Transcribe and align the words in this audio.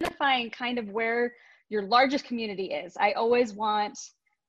identifying 0.00 0.50
kind 0.50 0.78
of 0.78 0.88
where 0.90 1.32
your 1.68 1.82
largest 1.82 2.24
community 2.24 2.66
is. 2.66 2.96
I 2.98 3.12
always 3.12 3.52
want 3.52 3.98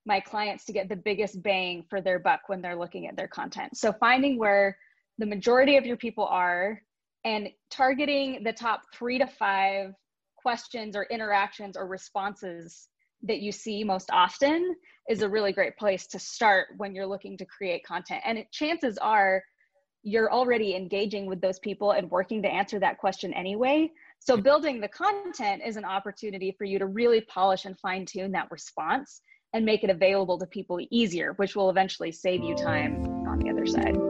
my 0.05 0.19
clients 0.19 0.65
to 0.65 0.73
get 0.73 0.89
the 0.89 0.95
biggest 0.95 1.41
bang 1.43 1.83
for 1.89 2.01
their 2.01 2.19
buck 2.19 2.41
when 2.47 2.61
they're 2.61 2.77
looking 2.77 3.07
at 3.07 3.15
their 3.15 3.27
content. 3.27 3.77
So 3.77 3.91
finding 3.93 4.37
where 4.37 4.77
the 5.17 5.25
majority 5.25 5.75
of 5.75 5.85
your 5.85 5.97
people 5.97 6.25
are 6.25 6.81
and 7.25 7.49
targeting 7.69 8.43
the 8.43 8.53
top 8.53 8.83
three 8.93 9.17
to 9.17 9.27
five 9.27 9.91
questions 10.37 10.95
or 10.95 11.03
interactions 11.11 11.75
or 11.75 11.85
responses 11.85 12.87
that 13.23 13.39
you 13.39 13.51
see 13.51 13.83
most 13.83 14.09
often 14.13 14.73
is 15.09 15.21
a 15.21 15.29
really 15.29 15.51
great 15.51 15.75
place 15.75 16.07
to 16.07 16.19
start 16.19 16.67
when 16.77 16.95
you're 16.95 17.05
looking 17.05 17.37
to 17.37 17.45
create 17.45 17.83
content. 17.85 18.21
And 18.25 18.37
it, 18.37 18.51
chances 18.53 18.97
are 18.99 19.43
you're 20.03 20.31
already 20.31 20.75
engaging 20.75 21.25
with 21.25 21.41
those 21.41 21.59
people 21.59 21.91
and 21.91 22.09
working 22.09 22.41
to 22.41 22.47
answer 22.47 22.79
that 22.79 22.97
question 22.97 23.33
anyway. 23.33 23.91
So, 24.19 24.37
building 24.37 24.81
the 24.81 24.87
content 24.89 25.61
is 25.65 25.77
an 25.77 25.85
opportunity 25.85 26.53
for 26.57 26.65
you 26.65 26.77
to 26.79 26.85
really 26.85 27.21
polish 27.21 27.65
and 27.65 27.79
fine 27.79 28.05
tune 28.05 28.31
that 28.33 28.51
response 28.51 29.21
and 29.53 29.65
make 29.65 29.83
it 29.83 29.89
available 29.89 30.37
to 30.37 30.45
people 30.45 30.79
easier, 30.91 31.33
which 31.37 31.55
will 31.55 31.69
eventually 31.69 32.11
save 32.11 32.43
you 32.43 32.55
time 32.55 33.03
on 33.27 33.39
the 33.39 33.49
other 33.49 33.65
side. 33.65 34.08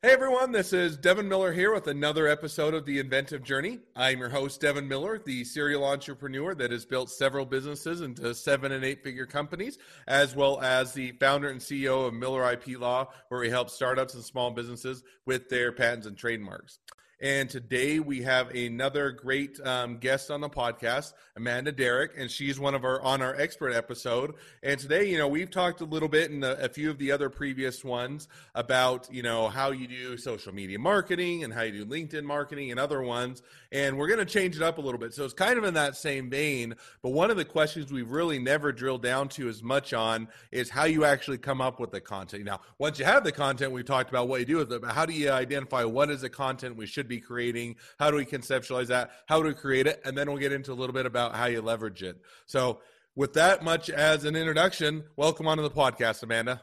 Hey 0.00 0.12
everyone, 0.12 0.52
this 0.52 0.72
is 0.72 0.96
Devin 0.96 1.28
Miller 1.28 1.52
here 1.52 1.74
with 1.74 1.88
another 1.88 2.28
episode 2.28 2.72
of 2.72 2.84
The 2.86 3.00
Inventive 3.00 3.42
Journey. 3.42 3.80
I'm 3.96 4.20
your 4.20 4.28
host, 4.28 4.60
Devin 4.60 4.86
Miller, 4.86 5.18
the 5.18 5.42
serial 5.42 5.84
entrepreneur 5.84 6.54
that 6.54 6.70
has 6.70 6.84
built 6.84 7.10
several 7.10 7.44
businesses 7.44 8.00
into 8.00 8.32
seven 8.32 8.70
and 8.70 8.84
eight 8.84 9.02
figure 9.02 9.26
companies, 9.26 9.76
as 10.06 10.36
well 10.36 10.60
as 10.60 10.92
the 10.92 11.10
founder 11.18 11.48
and 11.48 11.60
CEO 11.60 12.06
of 12.06 12.14
Miller 12.14 12.48
IP 12.52 12.78
Law, 12.78 13.08
where 13.26 13.40
we 13.40 13.50
help 13.50 13.70
startups 13.70 14.14
and 14.14 14.22
small 14.22 14.52
businesses 14.52 15.02
with 15.26 15.48
their 15.48 15.72
patents 15.72 16.06
and 16.06 16.16
trademarks. 16.16 16.78
And 17.20 17.50
today 17.50 17.98
we 17.98 18.22
have 18.22 18.54
another 18.54 19.10
great 19.10 19.58
um, 19.66 19.98
guest 19.98 20.30
on 20.30 20.40
the 20.40 20.48
podcast, 20.48 21.14
Amanda 21.36 21.72
Derrick, 21.72 22.12
and 22.16 22.30
she's 22.30 22.60
one 22.60 22.76
of 22.76 22.84
our 22.84 23.02
on 23.02 23.22
our 23.22 23.34
expert 23.34 23.72
episode. 23.72 24.34
And 24.62 24.78
today, 24.78 25.10
you 25.10 25.18
know, 25.18 25.26
we've 25.26 25.50
talked 25.50 25.80
a 25.80 25.84
little 25.84 26.08
bit 26.08 26.30
in 26.30 26.44
a, 26.44 26.52
a 26.52 26.68
few 26.68 26.90
of 26.90 26.98
the 26.98 27.10
other 27.10 27.28
previous 27.28 27.82
ones 27.82 28.28
about, 28.54 29.12
you 29.12 29.24
know, 29.24 29.48
how 29.48 29.72
you 29.72 29.88
do 29.88 30.16
social 30.16 30.54
media 30.54 30.78
marketing 30.78 31.42
and 31.42 31.52
how 31.52 31.62
you 31.62 31.84
do 31.84 31.86
LinkedIn 31.86 32.22
marketing 32.22 32.70
and 32.70 32.78
other 32.78 33.02
ones. 33.02 33.42
And 33.72 33.98
we're 33.98 34.06
going 34.06 34.20
to 34.20 34.24
change 34.24 34.54
it 34.54 34.62
up 34.62 34.78
a 34.78 34.80
little 34.80 35.00
bit. 35.00 35.12
So 35.12 35.24
it's 35.24 35.34
kind 35.34 35.58
of 35.58 35.64
in 35.64 35.74
that 35.74 35.96
same 35.96 36.30
vein. 36.30 36.76
But 37.02 37.10
one 37.10 37.32
of 37.32 37.36
the 37.36 37.44
questions 37.44 37.90
we've 37.90 38.12
really 38.12 38.38
never 38.38 38.70
drilled 38.70 39.02
down 39.02 39.28
to 39.30 39.48
as 39.48 39.60
much 39.60 39.92
on 39.92 40.28
is 40.52 40.70
how 40.70 40.84
you 40.84 41.04
actually 41.04 41.38
come 41.38 41.60
up 41.60 41.80
with 41.80 41.90
the 41.90 42.00
content. 42.00 42.44
Now, 42.44 42.60
once 42.78 43.00
you 43.00 43.04
have 43.06 43.24
the 43.24 43.32
content, 43.32 43.72
we've 43.72 43.84
talked 43.84 44.08
about 44.08 44.28
what 44.28 44.38
you 44.38 44.46
do 44.46 44.58
with 44.58 44.72
it, 44.72 44.82
but 44.82 44.92
how 44.92 45.04
do 45.04 45.12
you 45.12 45.30
identify 45.30 45.82
what 45.82 46.10
is 46.10 46.20
the 46.20 46.30
content 46.30 46.76
we 46.76 46.86
should 46.86 47.07
be 47.08 47.20
creating? 47.20 47.76
How 47.98 48.10
do 48.10 48.16
we 48.16 48.24
conceptualize 48.24 48.86
that? 48.86 49.10
How 49.26 49.42
do 49.42 49.48
we 49.48 49.54
create 49.54 49.86
it? 49.86 50.00
And 50.04 50.16
then 50.16 50.28
we'll 50.28 50.38
get 50.38 50.52
into 50.52 50.72
a 50.72 50.74
little 50.74 50.94
bit 50.94 51.06
about 51.06 51.34
how 51.34 51.46
you 51.46 51.60
leverage 51.60 52.02
it. 52.02 52.20
So, 52.46 52.80
with 53.16 53.32
that 53.32 53.64
much 53.64 53.90
as 53.90 54.24
an 54.24 54.36
introduction, 54.36 55.02
welcome 55.16 55.48
onto 55.48 55.62
the 55.64 55.70
podcast, 55.70 56.22
Amanda. 56.22 56.62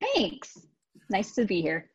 Thanks. 0.00 0.56
Nice 1.10 1.34
to 1.34 1.44
be 1.44 1.60
here. 1.60 1.90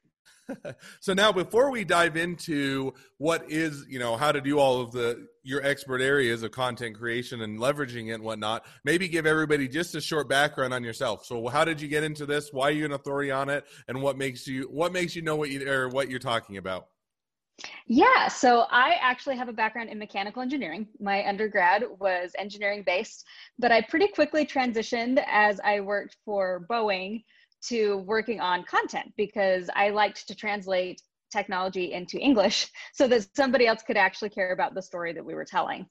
so 1.00 1.14
now 1.14 1.32
before 1.32 1.72
we 1.72 1.84
dive 1.84 2.18
into 2.18 2.94
what 3.18 3.50
is 3.50 3.86
you 3.88 4.00
know 4.00 4.18
how 4.18 4.32
to 4.32 4.42
do 4.42 4.60
all 4.60 4.82
of 4.82 4.92
the 4.92 5.28
your 5.44 5.64
expert 5.66 6.02
areas 6.02 6.44
of 6.44 6.52
content 6.52 6.98
creation 6.98 7.42
and 7.42 7.60
leveraging 7.60 8.08
it 8.08 8.14
and 8.14 8.24
whatnot 8.24 8.66
maybe 8.84 9.08
give 9.08 9.26
everybody 9.26 9.68
just 9.68 9.96
a 9.96 10.02
short 10.02 10.28
background 10.28 10.74
on 10.74 10.84
yourself 10.84 11.26
so 11.26 11.48
how 11.48 11.64
did 11.64 11.80
you 11.80 11.88
get 11.88 12.04
into 12.04 12.26
this 12.26 12.50
why 12.52 12.68
are 12.68 12.72
you 12.72 12.86
an 12.86 12.92
authority 12.92 13.32
on 13.32 13.50
it 13.50 13.66
and 13.88 14.02
what 14.02 14.18
makes 14.18 14.48
you 14.48 14.64
what 14.72 14.92
makes 14.92 15.16
you 15.16 15.22
know 15.22 15.36
what 15.36 15.50
you 15.50 15.70
or 15.70 15.90
what 15.90 16.10
you're 16.10 16.20
talking 16.20 16.58
about 16.58 16.88
yeah, 17.88 18.28
so 18.28 18.66
I 18.72 18.96
actually 19.02 19.38
have 19.38 19.50
a 19.50 19.54
background 19.54 19.90
in 19.90 20.00
mechanical 20.00 20.42
engineering. 20.42 20.88
My 21.00 21.28
undergrad 21.28 21.84
was 22.00 22.32
engineering 22.38 22.84
based, 22.86 23.26
but 23.60 23.72
I 23.72 23.82
pretty 23.82 24.08
quickly 24.08 24.46
transitioned 24.46 25.24
as 25.28 25.60
I 25.64 25.82
worked 25.82 26.18
for 26.26 26.66
Boeing 26.70 27.24
to 27.68 27.98
working 28.08 28.40
on 28.40 28.64
content 28.64 29.14
because 29.18 29.70
I 29.76 29.90
liked 29.90 30.28
to 30.28 30.36
translate 30.36 31.02
technology 31.32 31.94
into 31.94 32.18
English 32.18 32.68
so 32.94 33.08
that 33.08 33.26
somebody 33.36 33.66
else 33.66 33.82
could 33.84 33.98
actually 33.98 34.30
care 34.30 34.52
about 34.52 34.76
the 34.76 34.82
story 34.82 35.14
that 35.14 35.24
we 35.24 35.34
were 35.34 35.46
telling. 35.46 35.86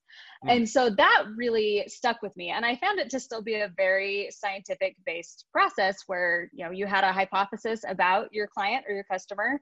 Mm. 0.44 0.56
And 0.56 0.69
so 0.69 0.91
that 0.91 1.25
really 1.37 1.84
stuck 1.87 2.22
with 2.22 2.37
me. 2.37 2.50
And 2.50 2.65
I 2.65 2.77
found 2.77 2.98
it 2.98 3.10
to 3.10 3.21
still 3.21 3.42
be 3.42 3.54
a 3.54 3.72
very 3.77 4.28
scientific 4.31 4.97
based 5.06 5.47
process 5.53 5.97
where, 6.06 6.50
you 6.53 6.65
know, 6.65 6.71
you 6.71 6.87
had 6.87 7.04
a 7.04 7.12
hypothesis 7.12 7.81
about 7.88 8.32
your 8.32 8.47
client 8.47 8.84
or 8.88 8.94
your 8.94 9.04
customer 9.04 9.60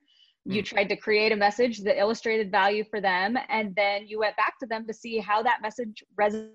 you 0.49 0.63
mm. 0.63 0.67
tried 0.67 0.89
to 0.89 0.97
create 0.97 1.31
a 1.33 1.37
message 1.37 1.81
that 1.81 1.99
illustrated 1.99 2.51
value 2.51 2.85
for 2.91 3.01
them 3.01 3.37
and 3.49 3.75
then 3.77 4.07
you 4.07 4.19
went 4.19 4.37
back 4.37 4.59
to 4.59 4.67
them 4.67 4.87
to 4.87 4.95
see 4.95 5.19
how 5.19 5.43
that 5.43 5.59
message 5.63 6.03
resonated 6.19 6.51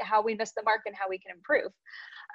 how 0.00 0.22
we 0.22 0.34
missed 0.34 0.54
the 0.54 0.62
mark 0.62 0.80
and 0.86 0.94
how 0.94 1.06
we 1.08 1.18
can 1.18 1.36
improve 1.36 1.70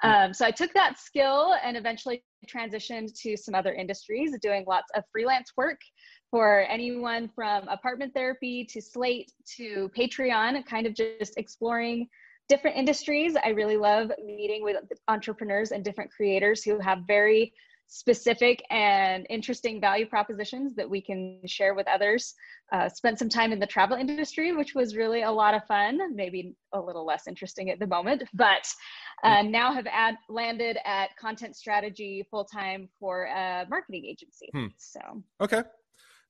mm. 0.04 0.26
um, 0.26 0.34
so 0.34 0.44
i 0.44 0.50
took 0.50 0.72
that 0.74 0.98
skill 0.98 1.54
and 1.64 1.76
eventually 1.76 2.22
transitioned 2.46 3.08
to 3.18 3.36
some 3.36 3.54
other 3.54 3.72
industries 3.72 4.36
doing 4.40 4.64
lots 4.68 4.88
of 4.94 5.02
freelance 5.10 5.52
work 5.56 5.80
for 6.30 6.64
anyone 6.68 7.28
from 7.34 7.66
apartment 7.68 8.12
therapy 8.14 8.64
to 8.64 8.80
slate 8.80 9.32
to 9.56 9.90
patreon 9.96 10.64
kind 10.66 10.86
of 10.86 10.94
just 10.94 11.36
exploring 11.36 12.06
different 12.48 12.76
industries 12.76 13.34
i 13.44 13.48
really 13.48 13.76
love 13.76 14.12
meeting 14.24 14.62
with 14.62 14.76
entrepreneurs 15.08 15.72
and 15.72 15.84
different 15.84 16.10
creators 16.10 16.62
who 16.62 16.78
have 16.78 16.98
very 17.08 17.52
specific 17.86 18.62
and 18.70 19.26
interesting 19.28 19.80
value 19.80 20.06
propositions 20.06 20.74
that 20.74 20.88
we 20.88 21.00
can 21.00 21.40
share 21.46 21.74
with 21.74 21.86
others. 21.88 22.34
Uh, 22.72 22.88
spent 22.88 23.18
some 23.18 23.28
time 23.28 23.52
in 23.52 23.58
the 23.58 23.66
travel 23.66 23.96
industry, 23.96 24.52
which 24.52 24.74
was 24.74 24.96
really 24.96 25.22
a 25.22 25.30
lot 25.30 25.52
of 25.52 25.62
fun, 25.66 25.98
maybe 26.14 26.54
a 26.72 26.80
little 26.80 27.04
less 27.04 27.26
interesting 27.26 27.68
at 27.68 27.78
the 27.78 27.86
moment, 27.86 28.22
but 28.32 28.66
uh, 29.24 29.42
now 29.42 29.72
have 29.72 29.86
ad- 29.86 30.16
landed 30.30 30.78
at 30.86 31.10
content 31.16 31.54
strategy 31.54 32.26
full 32.30 32.44
time 32.44 32.88
for 32.98 33.24
a 33.24 33.66
marketing 33.68 34.06
agency. 34.06 34.48
Hmm. 34.54 34.66
So, 34.78 35.00
okay. 35.40 35.62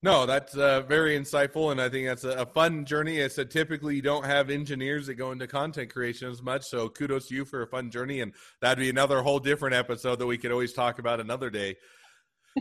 No, 0.04 0.26
that's 0.26 0.56
uh, 0.56 0.80
very 0.80 1.16
insightful, 1.16 1.70
and 1.70 1.80
I 1.80 1.88
think 1.88 2.08
that's 2.08 2.24
a, 2.24 2.30
a 2.30 2.46
fun 2.46 2.84
journey. 2.84 3.18
It's 3.18 3.38
a 3.38 3.44
typically 3.44 3.94
you 3.94 4.02
don't 4.02 4.24
have 4.24 4.50
engineers 4.50 5.06
that 5.06 5.14
go 5.14 5.30
into 5.30 5.46
content 5.46 5.92
creation 5.92 6.28
as 6.28 6.42
much, 6.42 6.64
so 6.64 6.88
kudos 6.88 7.28
to 7.28 7.36
you 7.36 7.44
for 7.44 7.62
a 7.62 7.68
fun 7.68 7.88
journey, 7.88 8.20
and 8.20 8.32
that'd 8.60 8.78
be 8.78 8.90
another 8.90 9.22
whole 9.22 9.38
different 9.38 9.76
episode 9.76 10.18
that 10.18 10.26
we 10.26 10.38
could 10.38 10.50
always 10.50 10.72
talk 10.72 10.98
about 10.98 11.20
another 11.20 11.50
day. 11.50 11.76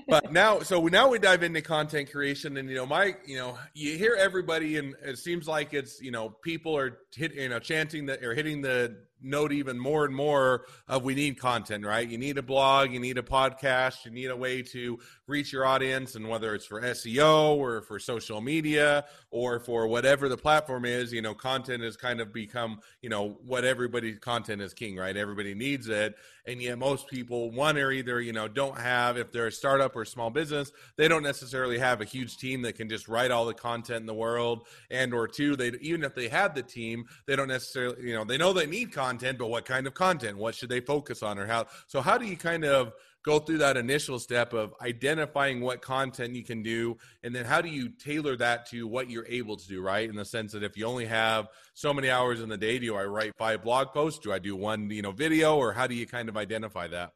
but 0.08 0.32
now, 0.32 0.60
so 0.60 0.86
now 0.86 1.10
we 1.10 1.18
dive 1.18 1.42
into 1.42 1.64
content 1.64 2.12
creation, 2.12 2.58
and 2.58 2.70
you 2.70 2.76
know, 2.76 2.86
my, 2.86 3.16
you 3.26 3.38
know, 3.38 3.58
you 3.74 3.98
hear 3.98 4.16
everybody, 4.20 4.78
and 4.78 4.94
it 5.04 5.18
seems 5.18 5.48
like 5.48 5.74
it's, 5.74 6.00
you 6.00 6.12
know, 6.12 6.30
people 6.30 6.78
are 6.78 7.00
hit, 7.16 7.34
you 7.34 7.50
know, 7.50 7.58
chanting 7.58 8.06
that 8.06 8.24
or 8.24 8.36
hitting 8.36 8.62
the 8.62 8.98
note 9.22 9.52
even 9.52 9.80
more 9.80 10.06
and 10.06 10.16
more 10.16 10.66
of 10.88 11.04
we 11.04 11.16
need 11.16 11.40
content, 11.40 11.86
right? 11.86 12.08
You 12.08 12.18
need 12.18 12.38
a 12.38 12.42
blog, 12.42 12.92
you 12.92 13.00
need 13.00 13.18
a 13.18 13.24
podcast, 13.24 14.06
you 14.06 14.12
need 14.12 14.32
a 14.32 14.36
way 14.36 14.62
to 14.64 15.00
reach 15.28 15.54
your 15.54 15.66
audience, 15.66 16.16
and 16.16 16.28
whether 16.28 16.54
it's 16.56 16.66
for 16.66 16.82
SEO 16.82 17.56
or 17.56 17.82
for 17.82 18.00
social 18.00 18.42
media 18.42 19.06
or 19.30 19.60
for 19.60 19.88
whatever 19.88 20.28
the 20.28 20.38
platform 20.38 20.86
is, 20.86 21.14
you 21.14 21.22
know, 21.22 21.34
content 21.34 21.84
has 21.84 21.96
kind 21.96 22.20
of 22.20 22.34
become, 22.34 22.80
you 23.02 23.10
know, 23.10 23.38
what 23.46 23.64
everybody's 23.64 24.20
content 24.20 24.62
is 24.62 24.74
king, 24.74 24.98
right? 24.98 25.16
Everybody 25.16 25.54
needs 25.54 25.88
it, 25.88 26.16
and 26.46 26.62
yet 26.62 26.78
most 26.78 27.08
people 27.08 27.52
one 27.52 27.78
or 27.78 27.92
either 27.92 28.20
you 28.20 28.34
know 28.34 28.48
don't 28.48 28.78
have 28.78 29.18
if 29.18 29.32
they're 29.32 29.48
a 29.48 29.52
startup 29.52 29.96
or 29.96 30.02
a 30.02 30.08
small 30.08 30.30
business, 30.30 30.72
they 30.98 31.08
don't 31.08 31.24
necessarily 31.24 31.78
have 31.78 32.02
a 32.02 32.06
huge 32.06 32.38
team 32.38 32.62
that 32.64 32.74
can 32.74 32.90
just 32.90 33.08
write 33.08 33.32
all 33.32 33.46
the 33.46 33.54
content 33.54 34.02
in 34.02 34.06
the 34.06 34.14
world, 34.14 34.68
and 34.90 35.14
or 35.14 35.28
two, 35.28 35.56
they 35.56 35.72
even 35.82 36.04
if 36.04 36.16
they 36.16 36.28
had 36.28 36.56
the 36.56 36.64
team, 36.64 37.06
they 37.26 37.36
don't 37.36 37.48
necessarily, 37.48 38.08
you 38.10 38.16
know, 38.16 38.24
they 38.24 38.38
know 38.38 38.54
they 38.54 38.66
need 38.66 38.92
content 38.92 39.11
content, 39.12 39.38
but 39.38 39.50
what 39.50 39.66
kind 39.66 39.88
of 39.88 39.94
content? 39.94 40.38
What 40.38 40.56
should 40.56 40.70
they 40.70 40.80
focus 40.80 41.22
on 41.22 41.38
or 41.38 41.46
how? 41.46 41.68
So, 41.88 42.02
how 42.02 42.18
do 42.18 42.26
you 42.26 42.38
kind 42.38 42.64
of 42.64 42.94
go 43.24 43.40
through 43.40 43.60
that 43.60 43.78
initial 43.78 44.18
step 44.18 44.54
of 44.54 44.74
identifying 44.82 45.62
what 45.62 45.82
content 45.82 46.34
you 46.34 46.44
can 46.44 46.64
do 46.64 46.98
and 47.24 47.36
then 47.36 47.46
how 47.46 47.62
do 47.62 47.70
you 47.70 47.90
tailor 47.90 48.36
that 48.36 48.66
to 48.66 48.88
what 48.88 49.10
you're 49.12 49.28
able 49.28 49.56
to 49.56 49.68
do 49.68 49.82
right 49.82 50.10
in 50.10 50.16
the 50.16 50.26
sense 50.26 50.52
that 50.54 50.64
if 50.64 50.76
you 50.76 50.86
only 50.86 51.06
have 51.06 51.48
so 51.76 51.94
many 51.94 52.10
hours 52.10 52.42
in 52.42 52.50
the 52.50 52.58
day 52.58 52.80
do 52.80 52.96
i 52.96 53.04
write 53.04 53.32
five 53.38 53.64
blog 53.64 53.90
posts 53.90 54.20
do 54.20 54.34
i 54.34 54.40
do 54.40 54.56
one 54.56 54.90
you 54.90 55.04
know 55.04 55.12
video 55.12 55.56
or 55.56 55.72
how 55.72 55.86
do 55.86 55.94
you 55.94 56.08
kind 56.08 56.30
of 56.30 56.36
identify 56.36 56.88
that 56.88 57.12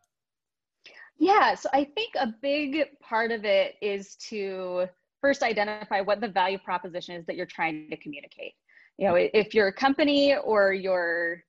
yeah 1.17 1.55
so 1.55 1.67
i 1.73 1.83
think 1.83 2.13
a 2.19 2.27
big 2.39 2.85
part 2.99 3.31
of 3.31 3.43
it 3.43 3.73
is 3.81 4.15
to 4.17 4.85
first 5.21 5.41
identify 5.41 6.01
what 6.01 6.21
the 6.21 6.27
value 6.27 6.59
proposition 6.59 7.15
is 7.15 7.25
that 7.25 7.35
you're 7.35 7.47
trying 7.47 7.89
to 7.89 7.97
communicate 7.97 8.53
you 8.99 9.07
know 9.07 9.15
if 9.15 9.55
you're 9.55 9.69
a 9.69 9.73
company 9.73 10.35
or 10.35 10.71
you're 10.71 11.43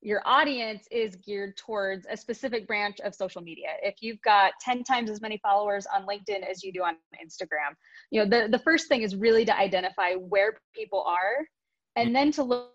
your 0.00 0.22
audience 0.24 0.86
is 0.90 1.16
geared 1.16 1.56
towards 1.56 2.06
a 2.08 2.16
specific 2.16 2.66
branch 2.66 3.00
of 3.00 3.14
social 3.14 3.42
media. 3.42 3.70
If 3.82 3.96
you've 4.00 4.22
got 4.22 4.52
10 4.60 4.84
times 4.84 5.10
as 5.10 5.20
many 5.20 5.38
followers 5.38 5.86
on 5.94 6.06
LinkedIn 6.06 6.48
as 6.48 6.62
you 6.62 6.72
do 6.72 6.82
on 6.82 6.96
Instagram, 7.22 7.74
you 8.10 8.24
know, 8.24 8.28
the, 8.28 8.48
the 8.48 8.62
first 8.62 8.88
thing 8.88 9.02
is 9.02 9.16
really 9.16 9.44
to 9.44 9.56
identify 9.56 10.14
where 10.14 10.58
people 10.74 11.02
are 11.02 11.46
and 11.96 12.14
then 12.14 12.30
to 12.32 12.44
look 12.44 12.70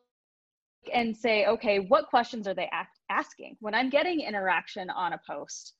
and 0.94 1.16
say, 1.16 1.46
okay, 1.46 1.80
what 1.80 2.08
questions 2.08 2.46
are 2.46 2.54
they 2.54 2.70
asking? 3.10 3.56
When 3.62 3.74
I'm 3.74 3.90
getting 3.90 4.20
interaction 4.20 4.90
on 4.90 5.14
a 5.14 5.22
post, 5.26 5.76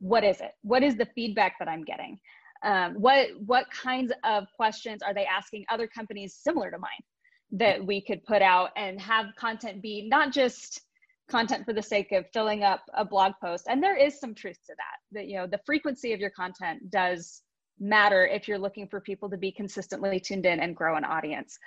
what 0.00 0.24
is 0.24 0.40
it? 0.40 0.52
What 0.62 0.82
is 0.82 0.96
the 0.96 1.06
feedback 1.14 1.54
that 1.60 1.68
I'm 1.68 1.84
getting? 1.84 2.18
Um, 2.64 2.94
what 2.94 3.28
what 3.46 3.66
kinds 3.70 4.12
of 4.24 4.46
questions 4.56 5.00
are 5.00 5.14
they 5.14 5.26
asking 5.26 5.64
other 5.70 5.86
companies 5.86 6.34
similar 6.42 6.72
to 6.72 6.78
mine 6.78 6.90
that 7.52 7.84
we 7.84 8.00
could 8.00 8.24
put 8.24 8.42
out 8.42 8.70
and 8.76 9.00
have 9.00 9.26
content 9.38 9.80
be 9.80 10.08
not 10.08 10.32
just 10.32 10.82
content 11.30 11.64
for 11.64 11.72
the 11.72 11.82
sake 11.82 12.12
of 12.12 12.26
filling 12.32 12.62
up 12.62 12.82
a 12.94 13.04
blog 13.04 13.32
post. 13.42 13.66
And 13.68 13.82
there 13.82 13.96
is 13.96 14.18
some 14.18 14.34
truth 14.34 14.58
to 14.66 14.74
that 14.76 14.96
that 15.12 15.28
you 15.28 15.36
know 15.36 15.46
the 15.46 15.60
frequency 15.64 16.12
of 16.12 16.20
your 16.20 16.30
content 16.30 16.90
does 16.90 17.42
matter 17.78 18.26
if 18.26 18.48
you're 18.48 18.58
looking 18.58 18.88
for 18.88 19.00
people 19.00 19.30
to 19.30 19.36
be 19.36 19.52
consistently 19.52 20.18
tuned 20.18 20.46
in 20.46 20.60
and 20.60 20.74
grow 20.74 20.96
an 20.96 21.04
audience. 21.04 21.58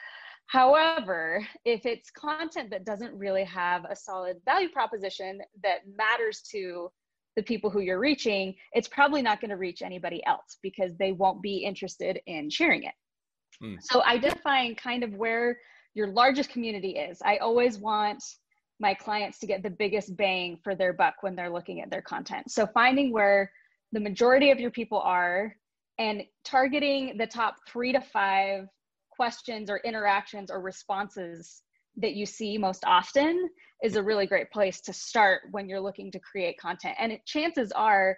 However 0.48 1.46
if 1.64 1.86
it's 1.86 2.10
content 2.12 2.70
that 2.72 2.86
doesn't 2.86 3.18
really 3.18 3.46
have 3.46 3.86
a 3.86 3.96
solid 3.96 4.38
value 4.46 4.70
proposition 4.70 5.42
that 5.64 5.80
matters 5.96 6.42
to 6.52 6.92
the 7.38 7.44
people 7.44 7.70
who 7.70 7.80
you're 7.80 8.00
reaching 8.00 8.54
it's 8.74 8.90
probably 8.90 9.22
not 9.22 9.40
going 9.40 9.52
to 9.52 9.56
reach 9.56 9.82
anybody 9.82 10.22
else 10.26 10.58
because 10.62 10.92
they 10.98 11.14
won't 11.14 11.42
be 11.42 11.58
interested 11.58 12.20
in 12.26 12.50
sharing 12.50 12.84
it. 12.84 12.94
Mm. 13.64 13.78
so 13.80 14.04
identifying 14.04 14.76
kind 14.76 15.04
of 15.04 15.14
where 15.14 15.58
your 15.94 16.08
largest 16.08 16.50
community 16.50 16.92
is. 16.92 17.22
I 17.24 17.38
always 17.38 17.78
want 17.78 18.24
my 18.82 18.94
clients 18.96 19.38
to 19.40 19.48
get 19.48 19.62
the 19.62 19.70
biggest 19.70 20.18
bang 20.18 20.58
for 20.64 20.76
their 20.76 20.92
buck 20.92 21.16
when 21.22 21.36
they're 21.36 21.52
looking 21.52 21.82
at 21.82 21.92
their 21.92 22.02
content. 22.02 22.52
So 22.52 22.68
finding 22.74 23.14
where 23.14 23.52
the 23.92 24.00
majority 24.00 24.50
of 24.50 24.60
your 24.60 24.72
people 24.72 25.00
are 25.00 25.56
and 26.00 26.24
targeting 26.44 27.16
the 27.18 27.28
top 27.28 27.58
three 27.68 27.94
to 27.94 28.02
five 28.02 28.66
questions 29.12 29.70
or 29.70 29.78
interactions 29.86 30.50
or 30.50 30.60
responses 30.62 31.62
that 31.98 32.14
you 32.14 32.26
see 32.26 32.58
most 32.58 32.84
often 32.86 33.50
is 33.84 33.96
a 33.96 34.04
really 34.04 34.26
great 34.26 34.50
place 34.50 34.82
to 34.82 34.94
start 34.94 35.42
when 35.52 35.70
you're 35.70 35.80
looking 35.80 36.12
to 36.12 36.20
create 36.20 36.58
content. 36.58 36.96
And 37.00 37.12
it, 37.12 37.26
chances 37.26 37.72
are 37.74 38.18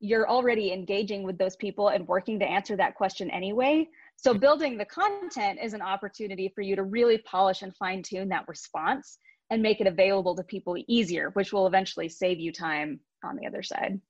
you're 0.00 0.28
already 0.28 0.72
engaging 0.72 1.22
with 1.22 1.38
those 1.38 1.56
people 1.56 1.88
and 1.88 2.06
working 2.06 2.38
to 2.40 2.44
answer 2.44 2.76
that 2.76 2.94
question 2.94 3.30
anyway. 3.30 3.88
So 4.16 4.34
building 4.34 4.76
the 4.76 4.84
content 4.84 5.60
is 5.62 5.72
an 5.72 5.80
opportunity 5.80 6.52
for 6.54 6.60
you 6.60 6.76
to 6.76 6.82
really 6.82 7.18
polish 7.18 7.62
and 7.62 7.74
fine 7.76 8.02
tune 8.02 8.28
that 8.28 8.46
response 8.48 9.18
and 9.50 9.62
make 9.62 9.80
it 9.80 9.86
available 9.86 10.34
to 10.36 10.42
people 10.42 10.76
easier, 10.88 11.30
which 11.30 11.52
will 11.52 11.66
eventually 11.66 12.08
save 12.08 12.40
you 12.40 12.52
time 12.52 13.00
on 13.22 13.36
the 13.36 13.46
other 13.46 13.62
side. 13.62 14.00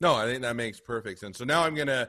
No, 0.00 0.14
I 0.14 0.26
think 0.26 0.42
that 0.42 0.56
makes 0.56 0.80
perfect 0.80 1.18
sense. 1.18 1.38
So 1.38 1.44
now 1.44 1.64
I'm 1.64 1.74
going 1.74 1.88
to 1.88 2.08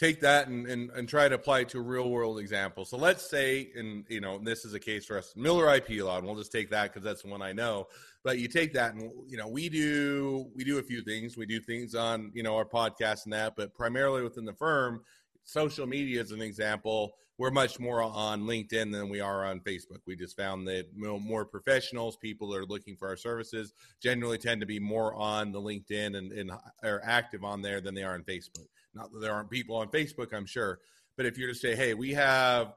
take 0.00 0.20
that 0.20 0.48
and, 0.48 0.66
and, 0.66 0.90
and 0.90 1.06
try 1.06 1.28
to 1.28 1.34
apply 1.34 1.60
it 1.60 1.68
to 1.68 1.78
a 1.78 1.82
real 1.82 2.08
world 2.08 2.38
example. 2.38 2.86
So 2.86 2.96
let's 2.96 3.28
say, 3.28 3.70
and 3.76 4.04
you 4.08 4.20
know, 4.20 4.38
this 4.42 4.64
is 4.64 4.72
a 4.72 4.80
case 4.80 5.04
for 5.04 5.18
us, 5.18 5.34
Miller 5.36 5.74
IP 5.74 6.02
law, 6.02 6.16
and 6.16 6.26
we'll 6.26 6.36
just 6.36 6.52
take 6.52 6.70
that 6.70 6.84
because 6.84 7.04
that's 7.04 7.22
the 7.22 7.28
one 7.28 7.42
I 7.42 7.52
know. 7.52 7.86
But 8.24 8.38
you 8.38 8.48
take 8.48 8.72
that, 8.74 8.94
and 8.94 9.10
you 9.26 9.36
know, 9.36 9.48
we 9.48 9.68
do 9.68 10.50
we 10.54 10.64
do 10.64 10.78
a 10.78 10.82
few 10.82 11.02
things. 11.02 11.36
We 11.36 11.46
do 11.46 11.60
things 11.60 11.94
on 11.94 12.30
you 12.34 12.42
know 12.42 12.56
our 12.56 12.64
podcast 12.64 13.24
and 13.24 13.32
that, 13.34 13.56
but 13.56 13.74
primarily 13.74 14.22
within 14.22 14.46
the 14.46 14.54
firm, 14.54 15.02
social 15.44 15.86
media 15.86 16.20
is 16.20 16.30
an 16.30 16.40
example 16.40 17.12
we're 17.40 17.50
much 17.50 17.80
more 17.80 18.02
on 18.02 18.42
LinkedIn 18.42 18.92
than 18.92 19.08
we 19.08 19.18
are 19.18 19.46
on 19.46 19.60
Facebook. 19.60 20.00
We 20.06 20.14
just 20.14 20.36
found 20.36 20.68
that 20.68 20.88
more 20.94 21.46
professionals, 21.46 22.18
people 22.18 22.54
are 22.54 22.66
looking 22.66 22.96
for 22.96 23.08
our 23.08 23.16
services, 23.16 23.72
generally 23.98 24.36
tend 24.36 24.60
to 24.60 24.66
be 24.66 24.78
more 24.78 25.14
on 25.14 25.50
the 25.50 25.58
LinkedIn 25.58 26.18
and, 26.18 26.32
and 26.32 26.50
are 26.84 27.00
active 27.02 27.42
on 27.42 27.62
there 27.62 27.80
than 27.80 27.94
they 27.94 28.02
are 28.02 28.12
on 28.12 28.24
Facebook. 28.24 28.66
Not 28.92 29.10
that 29.10 29.20
there 29.20 29.32
aren't 29.32 29.48
people 29.48 29.76
on 29.76 29.88
Facebook, 29.88 30.34
I'm 30.34 30.44
sure, 30.44 30.80
but 31.16 31.24
if 31.24 31.38
you're 31.38 31.48
to 31.48 31.54
say, 31.54 31.74
hey, 31.74 31.94
we 31.94 32.12
have 32.12 32.74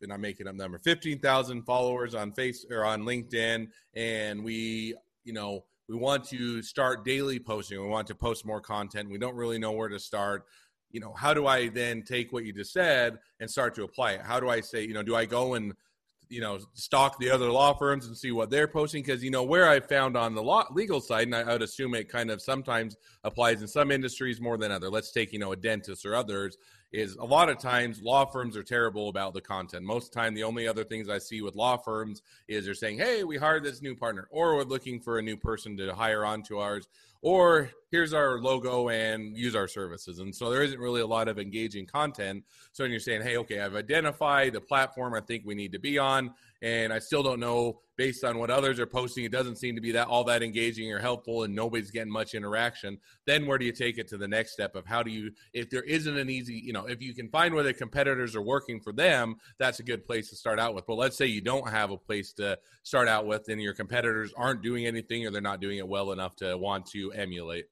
and 0.00 0.12
I'm 0.12 0.20
making 0.20 0.46
up 0.46 0.54
number 0.54 0.78
15,000 0.78 1.64
followers 1.64 2.14
on 2.14 2.30
face 2.30 2.64
or 2.70 2.84
on 2.84 3.02
LinkedIn 3.02 3.66
and 3.94 4.44
we 4.44 4.94
you 5.24 5.32
know 5.32 5.64
we 5.88 5.96
want 5.96 6.22
to 6.26 6.62
start 6.62 7.04
daily 7.04 7.40
posting 7.40 7.82
we 7.82 7.88
want 7.88 8.06
to 8.06 8.14
post 8.14 8.46
more 8.46 8.60
content 8.60 9.10
we 9.10 9.18
don't 9.18 9.34
really 9.34 9.58
know 9.58 9.72
where 9.72 9.88
to 9.88 9.98
start 9.98 10.44
you 10.90 11.00
know, 11.00 11.12
how 11.12 11.34
do 11.34 11.46
I 11.46 11.68
then 11.68 12.02
take 12.02 12.32
what 12.32 12.44
you 12.44 12.52
just 12.52 12.72
said 12.72 13.18
and 13.40 13.50
start 13.50 13.74
to 13.76 13.84
apply 13.84 14.12
it? 14.12 14.22
How 14.22 14.40
do 14.40 14.48
I 14.48 14.60
say, 14.60 14.82
you 14.84 14.94
know, 14.94 15.02
do 15.02 15.14
I 15.14 15.24
go 15.24 15.54
and 15.54 15.74
you 16.30 16.42
know 16.42 16.58
stalk 16.74 17.18
the 17.18 17.30
other 17.30 17.50
law 17.50 17.72
firms 17.72 18.06
and 18.06 18.14
see 18.14 18.32
what 18.32 18.50
they're 18.50 18.68
posting 18.68 19.02
because 19.02 19.24
you 19.24 19.30
know 19.30 19.42
where 19.42 19.66
i 19.66 19.80
found 19.80 20.14
on 20.14 20.34
the 20.34 20.42
law 20.42 20.62
legal 20.72 21.00
side 21.00 21.26
and 21.26 21.34
I, 21.34 21.40
I, 21.40 21.52
would 21.54 21.62
assume 21.62 21.94
it 21.94 22.10
kind 22.10 22.30
of 22.30 22.42
sometimes 22.42 22.98
applies 23.24 23.62
in 23.62 23.66
some 23.66 23.90
industries 23.90 24.38
more 24.38 24.58
than 24.58 24.70
other 24.70 24.90
let's 24.90 25.10
take 25.10 25.32
you 25.32 25.38
know 25.38 25.52
a 25.52 25.56
dentist 25.56 26.04
or 26.04 26.14
others 26.14 26.58
is 26.92 27.16
a 27.16 27.24
lot 27.24 27.48
of 27.48 27.58
times 27.58 28.00
law 28.02 28.24
firms 28.24 28.56
are 28.56 28.62
terrible 28.62 29.08
about 29.08 29.34
the 29.34 29.40
content. 29.40 29.84
Most 29.84 30.12
the 30.12 30.20
time, 30.20 30.34
the 30.34 30.44
only 30.44 30.66
other 30.66 30.84
things 30.84 31.08
I 31.08 31.18
see 31.18 31.42
with 31.42 31.54
law 31.54 31.76
firms 31.76 32.22
is 32.48 32.64
they're 32.64 32.74
saying, 32.74 32.98
hey, 32.98 33.24
we 33.24 33.36
hired 33.36 33.64
this 33.64 33.82
new 33.82 33.94
partner, 33.94 34.26
or 34.30 34.56
we're 34.56 34.62
looking 34.62 35.00
for 35.00 35.18
a 35.18 35.22
new 35.22 35.36
person 35.36 35.76
to 35.76 35.94
hire 35.94 36.24
onto 36.24 36.58
ours, 36.58 36.88
or 37.22 37.70
here's 37.90 38.12
our 38.12 38.38
logo 38.38 38.90
and 38.90 39.36
use 39.36 39.56
our 39.56 39.66
services. 39.66 40.18
And 40.18 40.34
so 40.34 40.50
there 40.50 40.62
isn't 40.62 40.78
really 40.78 41.00
a 41.00 41.06
lot 41.06 41.28
of 41.28 41.38
engaging 41.38 41.86
content. 41.86 42.44
So 42.72 42.84
when 42.84 42.90
you're 42.90 43.00
saying, 43.00 43.22
hey, 43.22 43.36
okay, 43.38 43.60
I've 43.60 43.74
identified 43.74 44.52
the 44.52 44.60
platform 44.60 45.14
I 45.14 45.20
think 45.20 45.44
we 45.44 45.54
need 45.54 45.72
to 45.72 45.78
be 45.78 45.98
on, 45.98 46.34
and 46.62 46.92
I 46.92 46.98
still 46.98 47.22
don't 47.22 47.40
know 47.40 47.80
based 47.96 48.22
on 48.22 48.38
what 48.38 48.50
others 48.50 48.78
are 48.78 48.86
posting, 48.86 49.24
it 49.24 49.32
doesn't 49.32 49.56
seem 49.56 49.74
to 49.74 49.80
be 49.80 49.92
that 49.92 50.06
all 50.06 50.22
that 50.24 50.42
engaging 50.42 50.92
or 50.92 51.00
helpful, 51.00 51.42
and 51.42 51.54
nobody's 51.54 51.90
getting 51.90 52.12
much 52.12 52.34
interaction. 52.34 52.98
Then 53.26 53.46
where 53.46 53.58
do 53.58 53.64
you 53.64 53.72
take 53.72 53.98
it 53.98 54.06
to 54.08 54.16
the 54.16 54.28
next 54.28 54.52
step 54.52 54.76
of 54.76 54.86
how 54.86 55.02
do 55.02 55.10
you, 55.10 55.32
if 55.52 55.68
there 55.68 55.82
isn't 55.82 56.16
an 56.16 56.30
easy, 56.30 56.54
you 56.54 56.72
know, 56.72 56.86
if 56.86 57.02
you 57.02 57.12
can 57.12 57.28
find 57.28 57.52
where 57.52 57.64
the 57.64 57.74
competitors 57.74 58.36
are 58.36 58.42
working 58.42 58.80
for 58.80 58.92
them, 58.92 59.36
that's 59.58 59.80
a 59.80 59.82
good 59.82 60.06
place 60.06 60.30
to 60.30 60.36
start 60.36 60.60
out 60.60 60.74
with. 60.74 60.86
But 60.86 60.94
let's 60.94 61.16
say 61.16 61.26
you 61.26 61.40
don't 61.40 61.68
have 61.68 61.90
a 61.90 61.98
place 61.98 62.32
to 62.34 62.58
start 62.84 63.08
out 63.08 63.26
with, 63.26 63.48
and 63.48 63.60
your 63.60 63.74
competitors 63.74 64.32
aren't 64.36 64.62
doing 64.62 64.86
anything 64.86 65.26
or 65.26 65.32
they're 65.32 65.40
not 65.40 65.60
doing 65.60 65.78
it 65.78 65.88
well 65.88 66.12
enough 66.12 66.36
to 66.36 66.56
want 66.56 66.86
to 66.86 67.10
emulate. 67.12 67.66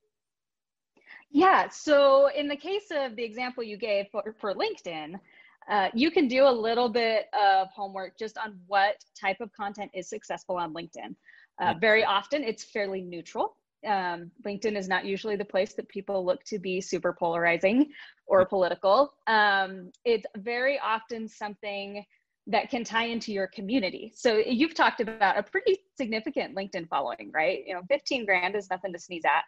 Yeah. 1.31 1.69
So 1.69 2.31
in 2.35 2.49
the 2.49 2.56
case 2.56 2.91
of 2.91 3.15
the 3.17 3.23
example 3.23 3.62
you 3.62 3.77
gave 3.77 4.06
for, 4.11 4.35
for 4.41 4.55
LinkedIn, 4.55 5.21
uh, 5.69 5.89
you 5.95 6.11
can 6.11 6.29
do 6.29 6.47
a 6.47 6.51
little 6.51 6.89
bit 6.89 7.27
of 7.33 7.69
homework 7.75 8.19
just 8.19 8.39
on 8.39 8.59
what 8.67 8.97
type 9.19 9.41
of 9.41 9.53
content 9.53 9.91
is 9.95 10.09
successful 10.09 10.57
on 10.57 10.73
LinkedIn. 10.73 11.15
Uh, 11.61 11.75
very 11.81 12.05
often 12.05 12.43
it's 12.45 12.65
fairly 12.65 13.01
neutral. 13.01 13.57
Um, 13.87 14.31
LinkedIn 14.45 14.77
is 14.77 14.89
not 14.89 15.05
usually 15.05 15.37
the 15.37 15.45
place 15.45 15.75
that 15.75 15.89
people 15.89 16.25
look 16.25 16.43
to 16.45 16.59
be 16.59 16.81
super 16.81 17.13
polarizing 17.13 17.91
or 18.27 18.45
political. 18.45 19.15
Um, 19.27 19.91
it's 20.05 20.27
very 20.37 20.79
often 20.79 21.29
something 21.29 22.05
that 22.49 22.71
can 22.71 22.85
tie 22.85 23.07
into 23.07 23.33
your 23.33 23.49
community. 23.49 24.13
So 24.15 24.37
you've 24.37 24.75
talked 24.75 25.01
about 25.01 25.37
a 25.37 25.43
pretty 25.43 25.79
significant 25.97 26.55
LinkedIn 26.55 26.89
following, 26.89 27.33
right? 27.35 27.65
You 27.67 27.75
know, 27.75 27.83
15 27.89 28.25
grand 28.25 28.55
is 28.55 28.71
nothing 28.71 28.93
to 28.93 28.99
sneeze 28.99 29.25
at. 29.25 29.43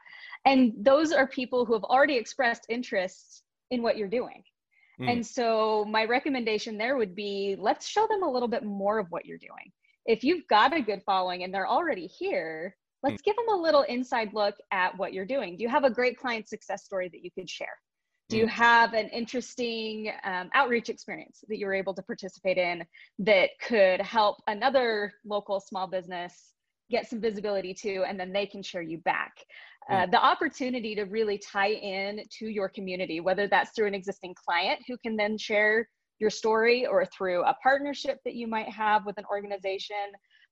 And 0.44 0.72
those 0.76 1.12
are 1.12 1.26
people 1.26 1.64
who 1.64 1.74
have 1.74 1.84
already 1.84 2.16
expressed 2.16 2.66
interest 2.68 3.44
in 3.70 3.82
what 3.82 3.96
you're 3.96 4.08
doing. 4.08 4.42
Mm. 5.00 5.12
And 5.12 5.26
so 5.26 5.84
my 5.88 6.04
recommendation 6.04 6.76
there 6.76 6.96
would 6.96 7.14
be 7.14 7.56
let's 7.58 7.86
show 7.86 8.06
them 8.08 8.22
a 8.22 8.30
little 8.30 8.48
bit 8.48 8.64
more 8.64 8.98
of 8.98 9.06
what 9.10 9.24
you're 9.24 9.38
doing. 9.38 9.72
If 10.06 10.24
you've 10.24 10.46
got 10.48 10.76
a 10.76 10.80
good 10.80 11.02
following 11.04 11.44
and 11.44 11.52
they're 11.52 11.68
already 11.68 12.06
here, 12.06 12.74
let's 13.02 13.20
mm. 13.20 13.24
give 13.24 13.36
them 13.36 13.48
a 13.54 13.62
little 13.62 13.82
inside 13.82 14.32
look 14.32 14.54
at 14.72 14.96
what 14.98 15.12
you're 15.12 15.26
doing. 15.26 15.56
Do 15.56 15.62
you 15.62 15.68
have 15.68 15.84
a 15.84 15.90
great 15.90 16.18
client 16.18 16.48
success 16.48 16.84
story 16.84 17.08
that 17.10 17.22
you 17.22 17.30
could 17.30 17.48
share? 17.48 17.76
Do 18.28 18.36
you 18.36 18.46
mm. 18.46 18.50
have 18.50 18.92
an 18.94 19.08
interesting 19.08 20.12
um, 20.24 20.50
outreach 20.54 20.88
experience 20.88 21.44
that 21.48 21.58
you 21.58 21.66
were 21.66 21.74
able 21.74 21.94
to 21.94 22.02
participate 22.02 22.58
in 22.58 22.84
that 23.20 23.50
could 23.60 24.00
help 24.00 24.36
another 24.46 25.12
local 25.24 25.60
small 25.60 25.86
business 25.86 26.52
get 26.90 27.08
some 27.08 27.20
visibility 27.20 27.74
to, 27.74 28.02
and 28.04 28.18
then 28.18 28.32
they 28.32 28.46
can 28.46 28.62
share 28.62 28.82
you 28.82 28.98
back? 28.98 29.32
Uh, 29.88 30.06
the 30.06 30.22
opportunity 30.22 30.94
to 30.94 31.04
really 31.04 31.38
tie 31.38 31.70
in 31.70 32.20
to 32.30 32.46
your 32.46 32.68
community, 32.68 33.20
whether 33.20 33.48
that's 33.48 33.70
through 33.70 33.86
an 33.86 33.94
existing 33.94 34.34
client 34.34 34.78
who 34.86 34.98
can 34.98 35.16
then 35.16 35.38
share 35.38 35.88
your 36.18 36.30
story 36.30 36.86
or 36.86 37.06
through 37.06 37.42
a 37.44 37.56
partnership 37.62 38.18
that 38.24 38.34
you 38.34 38.46
might 38.46 38.68
have 38.68 39.06
with 39.06 39.16
an 39.18 39.24
organization, 39.30 39.96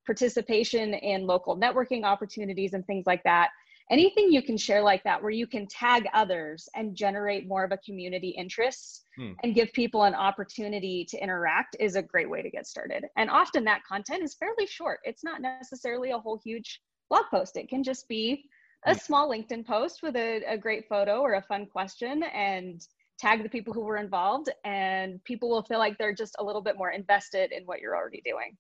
participation 0.07 0.95
in 0.95 1.27
local 1.27 1.59
networking 1.59 2.05
opportunities 2.05 2.73
and 2.73 2.87
things 2.87 3.05
like 3.07 3.23
that. 3.25 3.51
Anything 3.91 4.33
you 4.33 4.43
can 4.43 4.57
share 4.57 4.83
like 4.83 5.05
that, 5.05 5.23
where 5.23 5.31
you 5.31 5.47
can 5.47 5.67
tag 5.69 6.07
others 6.13 6.69
and 6.75 6.97
generate 6.97 7.47
more 7.47 7.63
of 7.63 7.71
a 7.71 7.79
community 7.79 8.31
interest 8.31 9.05
hmm. 9.17 9.33
and 9.45 9.55
give 9.55 9.73
people 9.73 10.05
an 10.05 10.15
opportunity 10.15 11.07
to 11.09 11.19
interact, 11.19 11.77
is 11.79 11.95
a 11.95 12.03
great 12.03 12.29
way 12.29 12.43
to 12.43 12.51
get 12.51 12.67
started. 12.67 13.05
And 13.17 13.31
often 13.31 13.65
that 13.65 13.85
content 13.89 14.25
is 14.25 14.35
fairly 14.35 14.67
short. 14.67 14.99
It's 15.05 15.23
not 15.23 15.41
necessarily 15.41 16.11
a 16.11 16.19
whole 16.19 16.41
huge 16.43 16.81
blog 17.09 17.25
post, 17.31 17.57
it 17.57 17.69
can 17.69 17.85
just 17.85 18.09
be 18.09 18.45
a 18.87 18.95
small 18.95 19.29
LinkedIn 19.29 19.67
post 19.67 20.03
with 20.03 20.17
a, 20.17 20.43
a 20.47 20.57
great 20.57 20.89
photo 20.89 21.21
or 21.21 21.35
a 21.35 21.43
fun 21.43 21.67
question 21.67 22.23
and 22.23 22.81
tag 23.19 23.43
the 23.43 23.49
people 23.49 23.73
who 23.73 23.81
were 23.81 23.97
involved 23.97 24.51
and 24.65 25.23
people 25.25 25.49
will 25.49 25.63
feel 25.63 25.79
like 25.79 25.97
they're 25.99 26.15
just 26.15 26.37
a 26.39 26.45
little 26.45 26.63
bit 26.63 26.77
more 26.77 26.91
invested 26.91 27.53
in 27.53 27.65
what 27.65 27.81
you're 27.81 27.97
already 27.97 28.23
doing. 28.25 28.57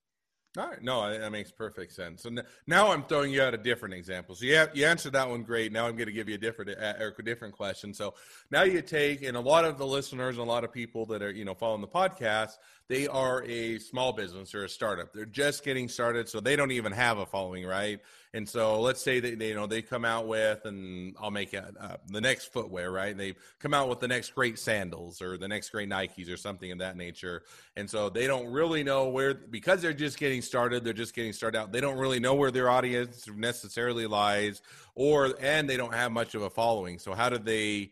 All 0.58 0.68
right, 0.68 0.82
no, 0.82 1.18
that 1.18 1.32
makes 1.32 1.50
perfect 1.50 1.92
sense. 1.92 2.24
And 2.24 2.42
now 2.66 2.90
I'm 2.90 3.02
throwing 3.04 3.30
you 3.30 3.42
out 3.42 3.52
a 3.52 3.58
different 3.58 3.94
example. 3.94 4.34
So 4.34 4.46
yeah, 4.46 4.66
you 4.72 4.86
answered 4.86 5.12
that 5.12 5.28
one 5.28 5.42
great. 5.42 5.70
Now 5.70 5.86
I'm 5.86 5.96
going 5.96 6.06
to 6.06 6.12
give 6.12 6.30
you 6.30 6.36
a 6.36 6.38
different, 6.38 6.70
uh, 6.70 6.94
a 6.98 7.22
different 7.22 7.54
question. 7.54 7.92
So 7.92 8.14
now 8.50 8.62
you 8.62 8.80
take, 8.80 9.22
and 9.22 9.36
a 9.36 9.40
lot 9.40 9.66
of 9.66 9.76
the 9.76 9.86
listeners, 9.86 10.38
and 10.38 10.46
a 10.46 10.50
lot 10.50 10.64
of 10.64 10.72
people 10.72 11.04
that 11.06 11.20
are 11.20 11.30
you 11.30 11.44
know 11.44 11.52
following 11.52 11.82
the 11.82 11.88
podcast, 11.88 12.52
they 12.88 13.08
are 13.08 13.42
a 13.44 13.78
small 13.78 14.12
business 14.12 14.54
or 14.54 14.64
a 14.64 14.68
startup. 14.68 15.12
They're 15.12 15.24
just 15.24 15.64
getting 15.64 15.88
started, 15.88 16.28
so 16.28 16.40
they 16.40 16.54
don't 16.54 16.70
even 16.70 16.92
have 16.92 17.18
a 17.18 17.26
following, 17.26 17.66
right? 17.66 18.00
And 18.32 18.48
so 18.48 18.80
let's 18.80 19.00
say 19.02 19.18
that 19.18 19.38
they, 19.38 19.48
you 19.48 19.54
know 19.54 19.66
they 19.66 19.82
come 19.82 20.04
out 20.04 20.28
with, 20.28 20.64
and 20.66 21.16
I'll 21.20 21.30
make 21.30 21.52
it 21.54 21.64
uh, 21.80 21.96
the 22.06 22.20
next 22.20 22.52
footwear, 22.52 22.92
right? 22.92 23.16
They 23.16 23.34
come 23.58 23.74
out 23.74 23.88
with 23.88 24.00
the 24.00 24.08
next 24.08 24.34
great 24.34 24.58
sandals 24.58 25.20
or 25.20 25.36
the 25.36 25.48
next 25.48 25.70
great 25.70 25.88
Nikes 25.88 26.30
or 26.32 26.36
something 26.36 26.70
of 26.70 26.78
that 26.78 26.96
nature, 26.96 27.42
and 27.76 27.88
so 27.90 28.08
they 28.08 28.26
don't 28.26 28.46
really 28.52 28.84
know 28.84 29.08
where 29.08 29.34
because 29.34 29.82
they're 29.82 29.92
just 29.92 30.18
getting 30.18 30.42
started. 30.42 30.84
They're 30.84 30.92
just 30.92 31.14
getting 31.14 31.32
started 31.32 31.58
out. 31.58 31.72
They 31.72 31.80
don't 31.80 31.98
really 31.98 32.20
know 32.20 32.34
where 32.34 32.50
their 32.50 32.70
audience 32.70 33.26
necessarily 33.34 34.06
lies, 34.06 34.62
or 34.94 35.34
and 35.40 35.68
they 35.68 35.76
don't 35.76 35.94
have 35.94 36.12
much 36.12 36.34
of 36.34 36.42
a 36.42 36.50
following. 36.50 36.98
So 36.98 37.14
how 37.14 37.30
do 37.30 37.38
they? 37.38 37.90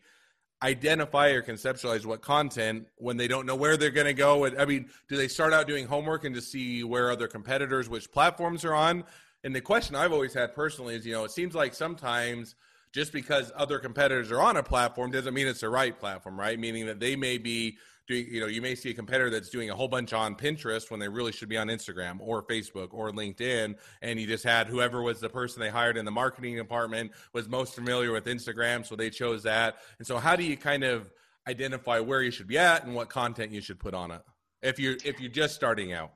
Identify 0.63 1.29
or 1.29 1.41
conceptualize 1.41 2.05
what 2.05 2.21
content 2.21 2.87
when 2.95 3.17
they 3.17 3.27
don't 3.27 3.45
know 3.45 3.55
where 3.55 3.77
they're 3.77 3.89
going 3.91 4.07
to 4.07 4.13
go 4.13 4.45
i 4.57 4.65
mean 4.65 4.87
do 5.09 5.17
they 5.17 5.27
start 5.27 5.53
out 5.53 5.67
doing 5.67 5.85
homework 5.85 6.23
and 6.23 6.33
to 6.33 6.41
see 6.41 6.83
where 6.83 7.11
other 7.11 7.27
competitors 7.27 7.89
which 7.89 8.11
platforms 8.11 8.63
are 8.63 8.73
on? 8.73 9.03
And 9.43 9.55
the 9.55 9.61
question 9.61 9.95
i've 9.95 10.13
always 10.13 10.33
had 10.33 10.53
personally 10.55 10.95
is 10.95 11.05
you 11.05 11.13
know 11.13 11.23
it 11.23 11.31
seems 11.31 11.55
like 11.55 11.73
sometimes 11.73 12.55
just 12.95 13.11
because 13.11 13.51
other 13.55 13.77
competitors 13.77 14.31
are 14.31 14.41
on 14.41 14.57
a 14.57 14.63
platform 14.63 15.11
doesn't 15.11 15.33
mean 15.33 15.47
it's 15.47 15.59
the 15.59 15.69
right 15.69 15.99
platform 15.99 16.39
right? 16.39 16.57
Meaning 16.57 16.87
that 16.87 16.99
they 16.99 17.15
may 17.15 17.37
be 17.37 17.77
doing 18.07 18.25
you 18.29 18.39
know 18.39 18.47
you 18.47 18.61
may 18.61 18.75
see 18.75 18.91
a 18.91 18.93
competitor 18.93 19.29
that's 19.29 19.49
doing 19.49 19.69
a 19.69 19.75
whole 19.75 19.87
bunch 19.87 20.13
on 20.13 20.35
pinterest 20.35 20.89
when 20.91 20.99
they 20.99 21.07
really 21.07 21.31
should 21.31 21.49
be 21.49 21.57
on 21.57 21.69
instagram 21.69 22.17
or 22.19 22.43
facebook 22.43 22.89
or 22.91 23.09
linkedin 23.09 23.73
and 24.03 24.19
you 24.19 24.27
just 24.27 24.43
had 24.43 24.67
whoever 24.67 25.01
was 25.01 25.19
the 25.19 25.27
person 25.27 25.59
they 25.59 25.71
hired 25.71 25.97
in 25.97 26.05
the 26.05 26.11
marketing 26.11 26.55
department 26.55 27.11
was 27.33 27.49
most 27.49 27.73
familiar 27.73 28.11
with 28.11 28.25
instagram 28.25 28.85
so 28.85 28.95
they 28.95 29.09
chose 29.09 29.43
that. 29.43 29.77
And 29.97 30.07
so 30.07 30.17
how 30.17 30.35
do 30.35 30.43
you 30.43 30.57
kind 30.57 30.83
of 30.83 31.11
identify 31.47 31.99
where 31.99 32.21
you 32.21 32.31
should 32.31 32.47
be 32.47 32.57
at 32.57 32.85
and 32.85 32.95
what 32.95 33.09
content 33.09 33.51
you 33.51 33.61
should 33.61 33.79
put 33.79 33.93
on 33.93 34.11
it 34.11 34.21
if 34.61 34.79
you're 34.79 34.97
if 35.03 35.19
you're 35.19 35.31
just 35.31 35.55
starting 35.55 35.93
out? 35.93 36.11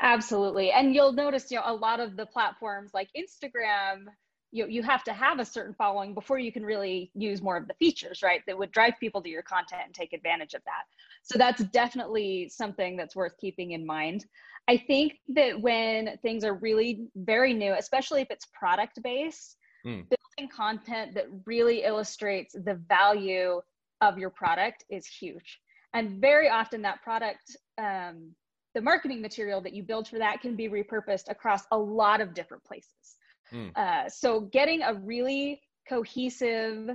Absolutely. 0.00 0.70
And 0.70 0.94
you'll 0.94 1.12
notice 1.12 1.50
you 1.50 1.58
know 1.58 1.64
a 1.66 1.74
lot 1.74 2.00
of 2.00 2.16
the 2.16 2.26
platforms 2.26 2.92
like 2.94 3.08
instagram 3.16 4.06
you 4.52 4.66
you 4.66 4.82
have 4.82 5.04
to 5.04 5.12
have 5.12 5.38
a 5.38 5.44
certain 5.44 5.74
following 5.74 6.14
before 6.14 6.38
you 6.38 6.52
can 6.52 6.64
really 6.64 7.10
use 7.14 7.40
more 7.42 7.56
of 7.56 7.68
the 7.68 7.74
features 7.74 8.22
right 8.22 8.42
that 8.46 8.58
would 8.58 8.72
drive 8.72 8.94
people 8.98 9.22
to 9.22 9.28
your 9.28 9.42
content 9.42 9.82
and 9.84 9.94
take 9.94 10.12
advantage 10.12 10.54
of 10.54 10.62
that. 10.64 10.84
So 11.22 11.38
that's 11.38 11.62
definitely 11.64 12.48
something 12.48 12.96
that's 12.96 13.14
worth 13.16 13.36
keeping 13.38 13.72
in 13.72 13.86
mind. 13.86 14.26
I 14.68 14.76
think 14.76 15.18
that 15.28 15.60
when 15.60 16.18
things 16.22 16.44
are 16.44 16.54
really 16.54 17.06
very 17.16 17.54
new 17.54 17.74
especially 17.74 18.22
if 18.22 18.30
it's 18.30 18.46
product 18.52 19.02
based 19.02 19.56
mm. 19.86 20.04
building 20.08 20.54
content 20.54 21.14
that 21.14 21.26
really 21.46 21.84
illustrates 21.84 22.52
the 22.52 22.80
value 22.88 23.60
of 24.00 24.18
your 24.18 24.30
product 24.30 24.84
is 24.90 25.06
huge. 25.06 25.60
And 25.92 26.20
very 26.20 26.48
often 26.48 26.82
that 26.82 27.02
product 27.02 27.56
um, 27.78 28.32
the 28.74 28.80
marketing 28.80 29.20
material 29.20 29.60
that 29.60 29.72
you 29.72 29.82
build 29.82 30.06
for 30.06 30.18
that 30.18 30.40
can 30.40 30.54
be 30.54 30.68
repurposed 30.68 31.28
across 31.28 31.62
a 31.72 31.78
lot 31.78 32.20
of 32.20 32.34
different 32.34 32.62
places 32.64 33.16
Mm. 33.52 33.76
Uh, 33.76 34.08
so 34.08 34.40
getting 34.40 34.82
a 34.82 34.94
really 34.94 35.60
cohesive, 35.88 36.90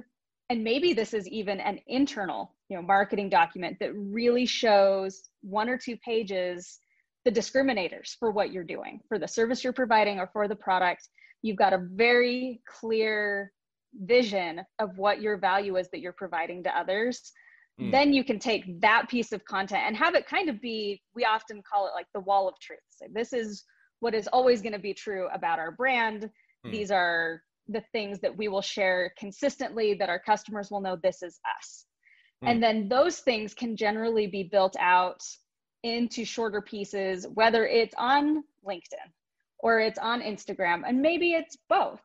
and 0.49 0.63
maybe 0.63 0.93
this 0.93 1.13
is 1.13 1.27
even 1.27 1.59
an 1.59 1.79
internal, 1.87 2.55
you 2.69 2.75
know, 2.75 2.81
marketing 2.81 3.29
document 3.29 3.77
that 3.79 3.93
really 3.95 4.45
shows 4.45 5.23
one 5.41 5.69
or 5.69 5.77
two 5.77 5.97
pages 5.97 6.79
the 7.25 7.31
discriminators 7.31 8.15
for 8.19 8.31
what 8.31 8.51
you're 8.51 8.63
doing, 8.63 8.99
for 9.09 9.17
the 9.17 9.27
service 9.27 9.63
you're 9.63 9.73
providing 9.73 10.19
or 10.19 10.29
for 10.31 10.47
the 10.47 10.55
product. 10.55 11.09
You've 11.41 11.57
got 11.57 11.73
a 11.73 11.79
very 11.91 12.61
clear 12.67 13.51
vision 13.93 14.61
of 14.79 14.97
what 14.97 15.21
your 15.21 15.37
value 15.37 15.77
is 15.77 15.89
that 15.91 15.99
you're 15.99 16.13
providing 16.13 16.63
to 16.63 16.77
others. 16.77 17.31
Mm. 17.81 17.91
Then 17.91 18.13
you 18.13 18.23
can 18.23 18.39
take 18.39 18.79
that 18.81 19.09
piece 19.09 19.31
of 19.31 19.43
content 19.45 19.83
and 19.85 19.97
have 19.97 20.15
it 20.15 20.27
kind 20.27 20.49
of 20.49 20.61
be, 20.61 21.01
we 21.15 21.25
often 21.25 21.61
call 21.69 21.87
it 21.87 21.91
like 21.95 22.07
the 22.13 22.21
wall 22.21 22.47
of 22.47 22.59
truth. 22.59 22.79
So 22.89 23.07
this 23.11 23.33
is 23.33 23.63
what 23.99 24.13
is 24.13 24.27
always 24.27 24.61
going 24.61 24.73
to 24.73 24.79
be 24.79 24.93
true 24.93 25.27
about 25.33 25.59
our 25.59 25.71
brand 25.71 26.29
Hmm. 26.65 26.71
These 26.71 26.91
are 26.91 27.41
the 27.67 27.83
things 27.91 28.19
that 28.19 28.35
we 28.35 28.47
will 28.47 28.61
share 28.61 29.13
consistently 29.17 29.95
that 29.95 30.09
our 30.09 30.19
customers 30.19 30.69
will 30.69 30.81
know 30.81 30.95
this 30.95 31.23
is 31.23 31.39
us. 31.57 31.85
Mm. 32.43 32.51
And 32.51 32.63
then 32.63 32.89
those 32.89 33.19
things 33.19 33.53
can 33.53 33.75
generally 33.75 34.27
be 34.27 34.43
built 34.43 34.75
out 34.79 35.21
into 35.83 36.25
shorter 36.25 36.61
pieces, 36.61 37.27
whether 37.33 37.65
it's 37.65 37.95
on 37.97 38.43
LinkedIn 38.67 39.09
or 39.59 39.79
it's 39.79 39.99
on 39.99 40.21
Instagram, 40.21 40.83
and 40.85 41.01
maybe 41.01 41.33
it's 41.33 41.57
both, 41.69 42.01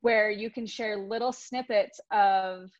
where 0.00 0.30
you 0.30 0.50
can 0.50 0.66
share 0.66 0.96
little 0.96 1.32
snippets 1.32 2.00
of 2.12 2.70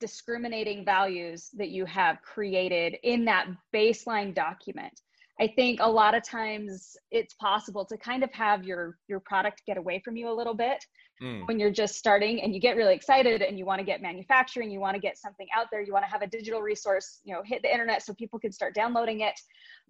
discriminating 0.00 0.84
values 0.84 1.48
that 1.54 1.70
you 1.70 1.84
have 1.86 2.20
created 2.20 2.96
in 3.02 3.24
that 3.24 3.46
baseline 3.74 4.34
document. 4.34 5.00
I 5.40 5.48
think 5.48 5.80
a 5.80 5.90
lot 5.90 6.14
of 6.14 6.22
times 6.22 6.96
it's 7.10 7.34
possible 7.34 7.84
to 7.86 7.96
kind 7.96 8.22
of 8.22 8.32
have 8.32 8.64
your 8.64 8.98
your 9.08 9.20
product 9.20 9.62
get 9.66 9.76
away 9.76 10.00
from 10.04 10.16
you 10.16 10.30
a 10.30 10.34
little 10.34 10.54
bit 10.54 10.84
mm. 11.22 11.46
when 11.46 11.58
you're 11.58 11.70
just 11.70 11.96
starting 11.96 12.42
and 12.42 12.54
you 12.54 12.60
get 12.60 12.76
really 12.76 12.94
excited 12.94 13.42
and 13.42 13.58
you 13.58 13.64
want 13.64 13.80
to 13.80 13.84
get 13.84 14.02
manufacturing, 14.02 14.70
you 14.70 14.80
want 14.80 14.94
to 14.94 15.00
get 15.00 15.18
something 15.18 15.46
out 15.56 15.66
there, 15.70 15.82
you 15.82 15.92
want 15.92 16.04
to 16.04 16.10
have 16.10 16.22
a 16.22 16.26
digital 16.26 16.60
resource, 16.60 17.20
you 17.24 17.34
know, 17.34 17.42
hit 17.44 17.62
the 17.62 17.72
internet 17.72 18.02
so 18.02 18.14
people 18.14 18.38
can 18.38 18.52
start 18.52 18.74
downloading 18.74 19.20
it, 19.20 19.38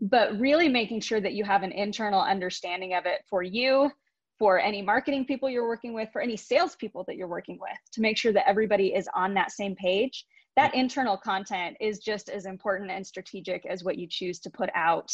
but 0.00 0.38
really 0.38 0.68
making 0.68 1.00
sure 1.00 1.20
that 1.20 1.32
you 1.32 1.44
have 1.44 1.62
an 1.62 1.72
internal 1.72 2.20
understanding 2.20 2.94
of 2.94 3.06
it 3.06 3.22
for 3.28 3.42
you, 3.42 3.90
for 4.38 4.58
any 4.58 4.82
marketing 4.82 5.24
people 5.24 5.48
you're 5.48 5.68
working 5.68 5.94
with, 5.94 6.08
for 6.12 6.20
any 6.20 6.36
salespeople 6.36 7.04
that 7.06 7.16
you're 7.16 7.28
working 7.28 7.58
with, 7.60 7.78
to 7.92 8.00
make 8.00 8.16
sure 8.16 8.32
that 8.32 8.48
everybody 8.48 8.94
is 8.94 9.08
on 9.14 9.34
that 9.34 9.52
same 9.52 9.74
page. 9.76 10.24
That 10.56 10.72
mm. 10.72 10.80
internal 10.80 11.16
content 11.16 11.76
is 11.80 11.98
just 11.98 12.28
as 12.28 12.46
important 12.46 12.90
and 12.90 13.06
strategic 13.06 13.66
as 13.66 13.84
what 13.84 13.98
you 13.98 14.06
choose 14.08 14.40
to 14.40 14.50
put 14.50 14.70
out 14.74 15.12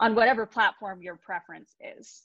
on 0.00 0.14
whatever 0.14 0.46
platform 0.46 1.02
your 1.02 1.16
preference 1.16 1.74
is. 1.80 2.24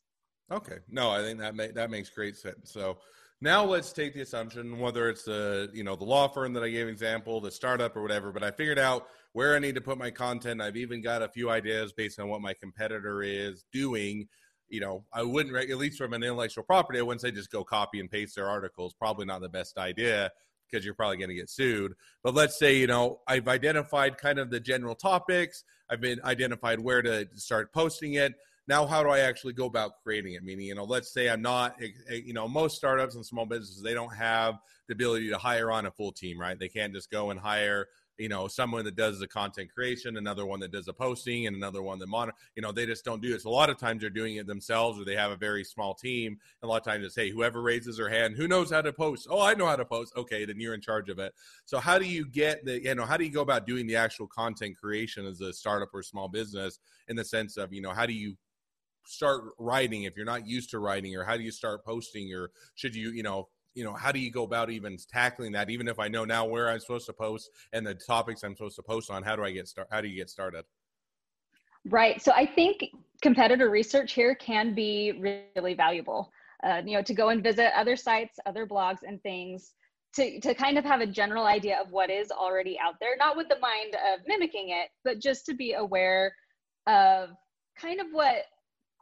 Okay. 0.51 0.77
No, 0.89 1.09
I 1.09 1.21
think 1.21 1.39
that 1.39 1.75
that 1.75 1.89
makes 1.89 2.09
great 2.09 2.35
sense. 2.35 2.71
So 2.71 2.97
now 3.41 3.63
let's 3.63 3.91
take 3.91 4.13
the 4.13 4.21
assumption 4.21 4.79
whether 4.79 5.09
it's 5.09 5.23
the 5.23 5.69
you 5.73 5.83
know 5.83 5.95
the 5.95 6.03
law 6.03 6.27
firm 6.27 6.53
that 6.53 6.63
I 6.63 6.69
gave 6.69 6.87
example, 6.87 7.41
the 7.41 7.51
startup 7.51 7.95
or 7.95 8.01
whatever. 8.01 8.31
But 8.31 8.43
I 8.43 8.51
figured 8.51 8.79
out 8.79 9.07
where 9.33 9.55
I 9.55 9.59
need 9.59 9.75
to 9.75 9.81
put 9.81 9.97
my 9.97 10.11
content. 10.11 10.61
I've 10.61 10.77
even 10.77 11.01
got 11.01 11.21
a 11.21 11.29
few 11.29 11.49
ideas 11.49 11.93
based 11.93 12.19
on 12.19 12.29
what 12.29 12.41
my 12.41 12.53
competitor 12.53 13.23
is 13.23 13.65
doing. 13.71 14.27
You 14.69 14.79
know, 14.79 15.05
I 15.13 15.23
wouldn't 15.23 15.55
at 15.55 15.77
least 15.77 15.97
from 15.97 16.13
an 16.13 16.23
intellectual 16.23 16.63
property. 16.63 16.99
I 16.99 17.03
wouldn't 17.03 17.21
say 17.21 17.31
just 17.31 17.51
go 17.51 17.63
copy 17.63 17.99
and 17.99 18.09
paste 18.09 18.35
their 18.35 18.49
articles. 18.49 18.93
Probably 18.93 19.25
not 19.25 19.41
the 19.41 19.49
best 19.49 19.77
idea 19.77 20.31
because 20.73 20.83
you're 20.83 20.95
probably 20.95 21.17
going 21.17 21.29
to 21.29 21.35
get 21.35 21.49
sued. 21.49 21.93
But 22.23 22.33
let's 22.33 22.57
say, 22.57 22.75
you 22.75 22.87
know, 22.87 23.19
I've 23.27 23.47
identified 23.47 24.17
kind 24.17 24.39
of 24.39 24.49
the 24.49 24.59
general 24.59 24.95
topics, 24.95 25.63
I've 25.89 26.01
been 26.01 26.19
identified 26.23 26.79
where 26.79 27.03
to 27.03 27.27
start 27.35 27.71
posting 27.71 28.15
it. 28.15 28.33
Now, 28.67 28.87
how 28.87 29.03
do 29.03 29.09
I 29.09 29.19
actually 29.19 29.53
go 29.53 29.65
about 29.65 30.01
creating 30.03 30.33
it? 30.33 30.43
Meaning, 30.43 30.67
you 30.67 30.75
know, 30.75 30.85
let's 30.85 31.13
say 31.13 31.29
I'm 31.29 31.41
not, 31.41 31.75
eh, 31.81 31.89
eh, 32.09 32.21
you 32.25 32.33
know, 32.33 32.47
most 32.47 32.77
startups 32.77 33.15
and 33.15 33.25
small 33.25 33.45
businesses, 33.45 33.83
they 33.83 33.93
don't 33.93 34.15
have 34.15 34.55
the 34.87 34.93
ability 34.93 35.29
to 35.29 35.37
hire 35.37 35.69
on 35.69 35.85
a 35.85 35.91
full 35.91 36.11
team, 36.11 36.39
right? 36.39 36.57
They 36.57 36.69
can't 36.69 36.93
just 36.93 37.11
go 37.11 37.29
and 37.29 37.39
hire 37.39 37.87
you 38.17 38.29
know 38.29 38.47
someone 38.47 38.85
that 38.85 38.95
does 38.95 39.19
the 39.19 39.27
content 39.27 39.69
creation 39.73 40.17
another 40.17 40.45
one 40.45 40.59
that 40.59 40.71
does 40.71 40.85
the 40.85 40.93
posting 40.93 41.47
and 41.47 41.55
another 41.55 41.81
one 41.81 41.99
that 41.99 42.07
monitor 42.07 42.37
you 42.55 42.61
know 42.61 42.71
they 42.71 42.85
just 42.85 43.03
don't 43.03 43.21
do 43.21 43.33
it 43.33 43.41
so 43.41 43.49
a 43.49 43.51
lot 43.51 43.69
of 43.69 43.77
times 43.77 44.01
they're 44.01 44.09
doing 44.09 44.35
it 44.35 44.47
themselves 44.47 44.99
or 44.99 45.05
they 45.05 45.15
have 45.15 45.31
a 45.31 45.35
very 45.35 45.63
small 45.63 45.93
team. 45.93 46.33
And 46.33 46.67
a 46.69 46.71
lot 46.71 46.77
of 46.77 46.83
times 46.85 47.05
it's 47.05 47.15
hey 47.15 47.29
whoever 47.29 47.61
raises 47.61 47.97
their 47.97 48.09
hand 48.09 48.35
who 48.35 48.47
knows 48.47 48.71
how 48.71 48.81
to 48.81 48.93
post? 48.93 49.27
Oh 49.29 49.41
i 49.41 49.53
know 49.53 49.65
how 49.65 49.75
to 49.75 49.85
post. 49.85 50.13
Okay 50.15 50.45
then 50.45 50.59
you're 50.59 50.73
in 50.73 50.81
charge 50.81 51.09
of 51.09 51.19
it. 51.19 51.33
So 51.65 51.79
how 51.79 51.99
do 51.99 52.05
you 52.05 52.25
get 52.25 52.65
the 52.65 52.81
you 52.81 52.95
know 52.95 53.05
how 53.05 53.17
do 53.17 53.23
you 53.23 53.31
go 53.31 53.41
about 53.41 53.67
doing 53.67 53.87
the 53.87 53.95
actual 53.95 54.27
content 54.27 54.77
creation 54.77 55.25
as 55.25 55.41
a 55.41 55.53
startup 55.53 55.89
or 55.93 56.03
small 56.03 56.27
business 56.27 56.79
in 57.07 57.15
the 57.15 57.25
sense 57.25 57.57
of 57.57 57.73
you 57.73 57.81
know 57.81 57.91
how 57.91 58.05
do 58.05 58.13
you 58.13 58.35
start 59.05 59.43
writing 59.59 60.03
if 60.03 60.15
you're 60.15 60.25
not 60.25 60.47
used 60.47 60.69
to 60.69 60.79
writing 60.79 61.15
or 61.15 61.25
how 61.25 61.35
do 61.35 61.43
you 61.43 61.51
start 61.51 61.83
posting 61.83 62.33
or 62.33 62.51
should 62.75 62.95
you 62.95 63.11
you 63.11 63.23
know 63.23 63.49
you 63.75 63.83
know 63.83 63.93
how 63.93 64.11
do 64.11 64.19
you 64.19 64.31
go 64.31 64.43
about 64.43 64.69
even 64.69 64.97
tackling 65.11 65.51
that 65.51 65.69
even 65.69 65.87
if 65.87 65.99
i 65.99 66.07
know 66.07 66.25
now 66.25 66.45
where 66.45 66.69
i'm 66.69 66.79
supposed 66.79 67.05
to 67.05 67.13
post 67.13 67.49
and 67.73 67.85
the 67.85 67.93
topics 67.93 68.43
i'm 68.43 68.55
supposed 68.55 68.75
to 68.75 68.83
post 68.83 69.09
on 69.09 69.23
how 69.23 69.35
do 69.35 69.43
i 69.43 69.51
get 69.51 69.67
start 69.67 69.87
how 69.91 70.01
do 70.01 70.07
you 70.07 70.15
get 70.15 70.29
started? 70.29 70.63
Right 71.89 72.21
so 72.21 72.31
i 72.33 72.45
think 72.45 72.85
competitor 73.21 73.69
research 73.69 74.13
here 74.13 74.35
can 74.35 74.73
be 74.73 75.43
really 75.55 75.73
valuable. 75.73 76.31
Uh, 76.63 76.81
you 76.85 76.95
know 76.95 77.01
to 77.03 77.13
go 77.13 77.27
and 77.27 77.43
visit 77.43 77.77
other 77.77 77.97
sites 77.97 78.39
other 78.45 78.65
blogs 78.65 78.99
and 79.05 79.21
things 79.21 79.73
to, 80.15 80.39
to 80.39 80.53
kind 80.53 80.77
of 80.77 80.85
have 80.85 81.01
a 81.01 81.07
general 81.07 81.45
idea 81.45 81.77
of 81.81 81.91
what 81.91 82.09
is 82.09 82.31
already 82.31 82.79
out 82.79 82.93
there 83.01 83.17
not 83.17 83.35
with 83.35 83.49
the 83.49 83.59
mind 83.59 83.95
of 84.13 84.21
mimicking 84.27 84.69
it 84.69 84.87
but 85.03 85.19
just 85.19 85.45
to 85.45 85.53
be 85.53 85.73
aware 85.73 86.33
of 86.87 87.31
kind 87.77 87.99
of 87.99 88.07
what 88.13 88.45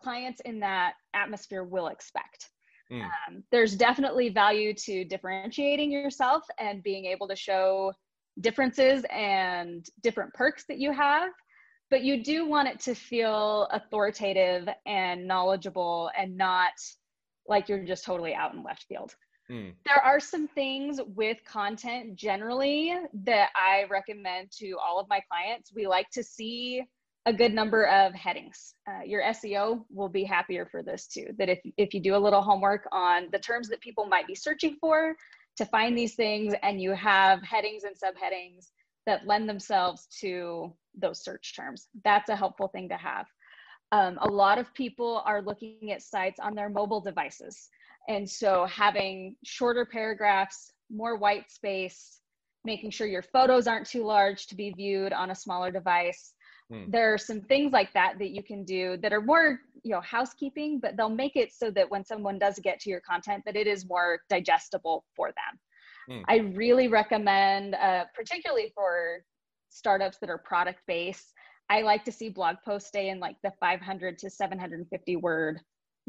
clients 0.01 0.41
in 0.45 0.59
that 0.59 0.93
atmosphere 1.13 1.63
will 1.63 1.89
expect 1.89 2.49
Mm. 2.91 3.03
Um, 3.03 3.43
there's 3.51 3.75
definitely 3.75 4.29
value 4.29 4.74
to 4.74 5.05
differentiating 5.05 5.91
yourself 5.91 6.43
and 6.60 6.83
being 6.83 7.05
able 7.05 7.27
to 7.29 7.36
show 7.36 7.93
differences 8.41 9.05
and 9.12 9.86
different 10.03 10.33
perks 10.33 10.65
that 10.67 10.77
you 10.77 10.91
have. 10.91 11.31
but 11.89 12.03
you 12.03 12.24
do 12.24 12.48
want 12.48 12.69
it 12.69 12.79
to 12.79 12.95
feel 12.95 13.67
authoritative 13.71 14.67
and 14.86 15.27
knowledgeable 15.27 16.10
and 16.17 16.38
not 16.38 16.71
like 17.48 17.67
you're 17.67 17.83
just 17.83 18.05
totally 18.05 18.33
out 18.33 18.53
in 18.53 18.63
left 18.63 18.83
field. 18.83 19.13
Mm. 19.51 19.74
There 19.86 20.01
are 20.01 20.19
some 20.19 20.48
things 20.48 21.01
with 21.05 21.38
content 21.45 22.15
generally 22.15 22.95
that 23.25 23.50
I 23.55 23.83
recommend 23.89 24.51
to 24.60 24.77
all 24.77 25.00
of 25.00 25.10
my 25.10 25.21
clients. 25.29 25.74
We 25.75 25.86
like 25.86 26.10
to 26.12 26.24
see 26.24 26.83
a 27.25 27.33
good 27.33 27.53
number 27.53 27.85
of 27.87 28.13
headings. 28.13 28.73
Uh, 28.89 29.03
your 29.05 29.21
SEO 29.23 29.83
will 29.89 30.09
be 30.09 30.23
happier 30.23 30.65
for 30.65 30.81
this 30.81 31.07
too. 31.07 31.27
That 31.37 31.49
if, 31.49 31.59
if 31.77 31.93
you 31.93 31.99
do 31.99 32.15
a 32.15 32.17
little 32.17 32.41
homework 32.41 32.87
on 32.91 33.27
the 33.31 33.39
terms 33.39 33.67
that 33.69 33.81
people 33.81 34.05
might 34.05 34.27
be 34.27 34.35
searching 34.35 34.77
for 34.81 35.15
to 35.57 35.65
find 35.65 35.97
these 35.97 36.15
things, 36.15 36.53
and 36.63 36.81
you 36.81 36.91
have 36.91 37.43
headings 37.43 37.83
and 37.83 37.95
subheadings 37.95 38.69
that 39.05 39.27
lend 39.27 39.47
themselves 39.47 40.07
to 40.21 40.73
those 40.95 41.23
search 41.23 41.55
terms, 41.55 41.87
that's 42.03 42.29
a 42.29 42.35
helpful 42.35 42.69
thing 42.69 42.89
to 42.89 42.97
have. 42.97 43.25
Um, 43.91 44.17
a 44.21 44.27
lot 44.27 44.57
of 44.57 44.73
people 44.73 45.21
are 45.25 45.41
looking 45.41 45.91
at 45.91 46.01
sites 46.01 46.39
on 46.39 46.55
their 46.55 46.69
mobile 46.69 47.01
devices. 47.01 47.69
And 48.07 48.27
so 48.27 48.65
having 48.65 49.35
shorter 49.43 49.85
paragraphs, 49.85 50.71
more 50.89 51.17
white 51.17 51.51
space, 51.51 52.21
making 52.63 52.91
sure 52.91 53.07
your 53.07 53.21
photos 53.21 53.67
aren't 53.67 53.87
too 53.87 54.03
large 54.03 54.47
to 54.47 54.55
be 54.55 54.73
viewed 54.75 55.13
on 55.13 55.31
a 55.31 55.35
smaller 55.35 55.71
device. 55.71 56.33
Hmm. 56.71 56.89
There 56.89 57.13
are 57.13 57.17
some 57.17 57.41
things 57.41 57.73
like 57.73 57.91
that 57.93 58.17
that 58.19 58.29
you 58.29 58.41
can 58.41 58.63
do 58.63 58.97
that 58.97 59.11
are 59.11 59.21
more, 59.21 59.59
you 59.83 59.91
know, 59.91 60.01
housekeeping, 60.01 60.79
but 60.79 60.95
they'll 60.95 61.09
make 61.09 61.35
it 61.35 61.51
so 61.51 61.69
that 61.71 61.89
when 61.89 62.05
someone 62.05 62.39
does 62.39 62.59
get 62.59 62.79
to 62.81 62.89
your 62.89 63.01
content, 63.01 63.43
that 63.45 63.57
it 63.57 63.67
is 63.67 63.87
more 63.87 64.21
digestible 64.29 65.03
for 65.15 65.29
them. 65.29 65.59
Hmm. 66.17 66.23
I 66.27 66.37
really 66.55 66.87
recommend, 66.87 67.75
uh, 67.75 68.05
particularly 68.15 68.71
for 68.73 69.23
startups 69.69 70.17
that 70.19 70.29
are 70.29 70.37
product 70.37 70.79
based, 70.87 71.33
I 71.69 71.81
like 71.81 72.05
to 72.05 72.11
see 72.11 72.29
blog 72.29 72.57
posts 72.63 72.89
stay 72.89 73.09
in 73.09 73.19
like 73.19 73.35
the 73.43 73.51
500 73.59 74.17
to 74.19 74.29
750 74.29 75.15
word 75.17 75.59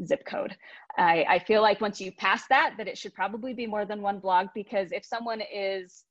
zip 0.05 0.25
code. 0.25 0.55
I, 0.97 1.25
I 1.27 1.39
feel 1.39 1.61
like 1.61 1.81
once 1.81 1.99
you 2.01 2.11
pass 2.13 2.43
that, 2.49 2.75
that 2.77 2.87
it 2.87 2.97
should 2.97 3.13
probably 3.13 3.53
be 3.53 3.67
more 3.67 3.85
than 3.85 4.01
one 4.01 4.19
blog 4.19 4.47
because 4.55 4.91
if 4.91 5.05
someone 5.05 5.41
is 5.53 6.03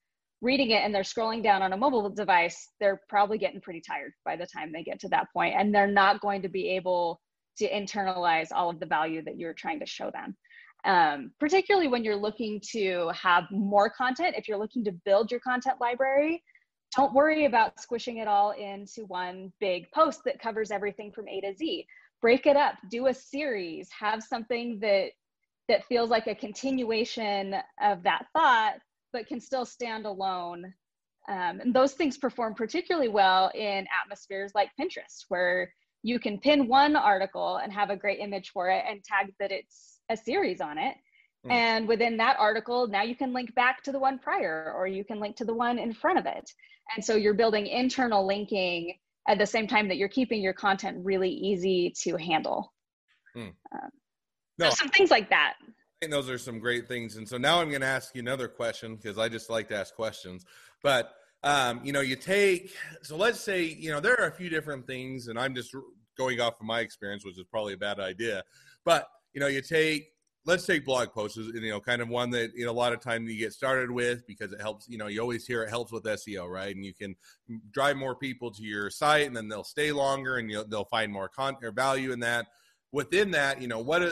reading 0.42 0.72
it 0.72 0.82
and 0.82 0.94
they're 0.94 1.02
scrolling 1.02 1.42
down 1.42 1.62
on 1.62 1.72
a 1.72 1.76
mobile 1.76 2.10
device, 2.10 2.70
they're 2.80 3.00
probably 3.08 3.38
getting 3.38 3.60
pretty 3.60 3.80
tired 3.80 4.12
by 4.24 4.36
the 4.36 4.46
time 4.46 4.72
they 4.72 4.82
get 4.82 5.00
to 5.00 5.08
that 5.08 5.28
point, 5.32 5.54
and 5.56 5.74
they're 5.74 5.86
not 5.86 6.20
going 6.20 6.42
to 6.42 6.48
be 6.48 6.68
able 6.70 7.20
to 7.56 7.70
internalize 7.70 8.48
all 8.52 8.68
of 8.68 8.80
the 8.80 8.86
value 8.86 9.22
that 9.22 9.38
you're 9.38 9.54
trying 9.54 9.78
to 9.78 9.86
show 9.86 10.10
them. 10.10 10.36
Um, 10.84 11.30
particularly 11.38 11.86
when 11.86 12.02
you're 12.02 12.16
looking 12.16 12.60
to 12.72 13.10
have 13.14 13.44
more 13.52 13.88
content, 13.88 14.34
if 14.36 14.48
you're 14.48 14.58
looking 14.58 14.84
to 14.84 14.92
build 15.04 15.30
your 15.30 15.40
content 15.40 15.76
library, 15.80 16.42
don't 16.96 17.14
worry 17.14 17.44
about 17.44 17.80
squishing 17.80 18.18
it 18.18 18.26
all 18.26 18.50
into 18.50 19.06
one 19.06 19.52
big 19.60 19.86
post 19.94 20.22
that 20.24 20.40
covers 20.40 20.70
everything 20.72 21.12
from 21.12 21.28
A 21.28 21.40
to 21.40 21.54
Z. 21.56 21.86
Break 22.20 22.46
it 22.46 22.56
up, 22.56 22.74
do 22.90 23.06
a 23.06 23.14
series, 23.14 23.88
have 23.98 24.22
something 24.22 24.78
that 24.80 25.10
that 25.68 25.84
feels 25.86 26.10
like 26.10 26.26
a 26.26 26.34
continuation 26.34 27.54
of 27.80 28.02
that 28.02 28.26
thought, 28.32 28.74
but 29.12 29.26
can 29.26 29.40
still 29.40 29.64
stand 29.64 30.06
alone. 30.06 30.72
Um, 31.28 31.60
and 31.60 31.74
those 31.74 31.92
things 31.92 32.18
perform 32.18 32.54
particularly 32.54 33.08
well 33.08 33.50
in 33.54 33.86
atmospheres 34.02 34.52
like 34.54 34.70
Pinterest, 34.80 35.24
where 35.28 35.72
you 36.02 36.18
can 36.18 36.38
pin 36.38 36.66
one 36.66 36.96
article 36.96 37.58
and 37.58 37.72
have 37.72 37.90
a 37.90 37.96
great 37.96 38.18
image 38.18 38.50
for 38.50 38.68
it 38.70 38.84
and 38.88 39.04
tag 39.04 39.32
that 39.38 39.52
it's 39.52 40.00
a 40.10 40.16
series 40.16 40.60
on 40.60 40.78
it 40.78 40.96
Mm. 41.46 41.52
And 41.52 41.88
within 41.88 42.16
that 42.18 42.36
article, 42.38 42.86
now 42.86 43.02
you 43.02 43.16
can 43.16 43.32
link 43.32 43.54
back 43.54 43.82
to 43.84 43.92
the 43.92 43.98
one 43.98 44.18
prior 44.18 44.72
or 44.76 44.86
you 44.86 45.04
can 45.04 45.18
link 45.20 45.36
to 45.36 45.44
the 45.44 45.54
one 45.54 45.78
in 45.78 45.92
front 45.92 46.18
of 46.18 46.26
it. 46.26 46.50
And 46.94 47.04
so 47.04 47.16
you're 47.16 47.34
building 47.34 47.66
internal 47.66 48.26
linking 48.26 48.94
at 49.28 49.38
the 49.38 49.46
same 49.46 49.66
time 49.66 49.88
that 49.88 49.96
you're 49.96 50.08
keeping 50.08 50.42
your 50.42 50.52
content 50.52 50.98
really 51.04 51.30
easy 51.30 51.94
to 52.02 52.16
handle. 52.16 52.72
Mm. 53.36 53.52
Um, 53.72 53.90
no, 54.58 54.70
some 54.70 54.88
things 54.88 55.10
like 55.10 55.30
that. 55.30 55.54
Think 56.02 56.10
those 56.10 56.28
are 56.28 56.36
some 56.36 56.58
great 56.58 56.88
things. 56.88 57.14
And 57.14 57.28
so 57.28 57.38
now 57.38 57.60
I'm 57.60 57.68
going 57.68 57.80
to 57.80 57.86
ask 57.86 58.12
you 58.16 58.22
another 58.22 58.48
question 58.48 58.96
because 58.96 59.18
I 59.18 59.28
just 59.28 59.48
like 59.48 59.68
to 59.68 59.76
ask 59.76 59.94
questions. 59.94 60.44
But, 60.82 61.12
um, 61.44 61.80
you 61.84 61.92
know, 61.92 62.00
you 62.00 62.16
take, 62.16 62.74
so 63.02 63.16
let's 63.16 63.38
say, 63.38 63.62
you 63.62 63.92
know, 63.92 64.00
there 64.00 64.20
are 64.20 64.26
a 64.26 64.32
few 64.32 64.48
different 64.48 64.84
things, 64.84 65.28
and 65.28 65.38
I'm 65.38 65.54
just 65.54 65.72
going 66.18 66.40
off 66.40 66.54
of 66.58 66.66
my 66.66 66.80
experience, 66.80 67.24
which 67.24 67.38
is 67.38 67.44
probably 67.48 67.74
a 67.74 67.76
bad 67.76 68.00
idea. 68.00 68.42
But, 68.84 69.06
you 69.32 69.40
know, 69.40 69.46
you 69.46 69.62
take 69.62 70.08
let's 70.44 70.66
take 70.66 70.84
blog 70.84 71.12
posts 71.12 71.36
you 71.36 71.70
know 71.70 71.78
kind 71.78 72.02
of 72.02 72.08
one 72.08 72.28
that 72.28 72.50
you 72.56 72.66
know 72.66 72.72
a 72.72 72.74
lot 72.74 72.92
of 72.92 72.98
time 72.98 73.28
you 73.28 73.38
get 73.38 73.52
started 73.52 73.88
with 73.88 74.26
because 74.26 74.52
it 74.52 74.60
helps 74.60 74.88
you 74.88 74.98
know 74.98 75.06
you 75.06 75.20
always 75.20 75.46
hear 75.46 75.62
it 75.62 75.68
helps 75.68 75.92
with 75.92 76.02
seo 76.02 76.48
right 76.48 76.74
and 76.74 76.84
you 76.84 76.92
can 76.92 77.14
drive 77.70 77.96
more 77.96 78.16
people 78.16 78.50
to 78.50 78.64
your 78.64 78.90
site 78.90 79.28
and 79.28 79.36
then 79.36 79.48
they'll 79.48 79.62
stay 79.62 79.92
longer 79.92 80.38
and 80.38 80.52
they'll 80.68 80.84
find 80.86 81.12
more 81.12 81.28
content 81.28 81.64
or 81.64 81.70
value 81.70 82.10
in 82.10 82.18
that 82.18 82.48
within 82.90 83.30
that 83.30 83.62
you 83.62 83.68
know 83.68 83.78
what 83.78 84.02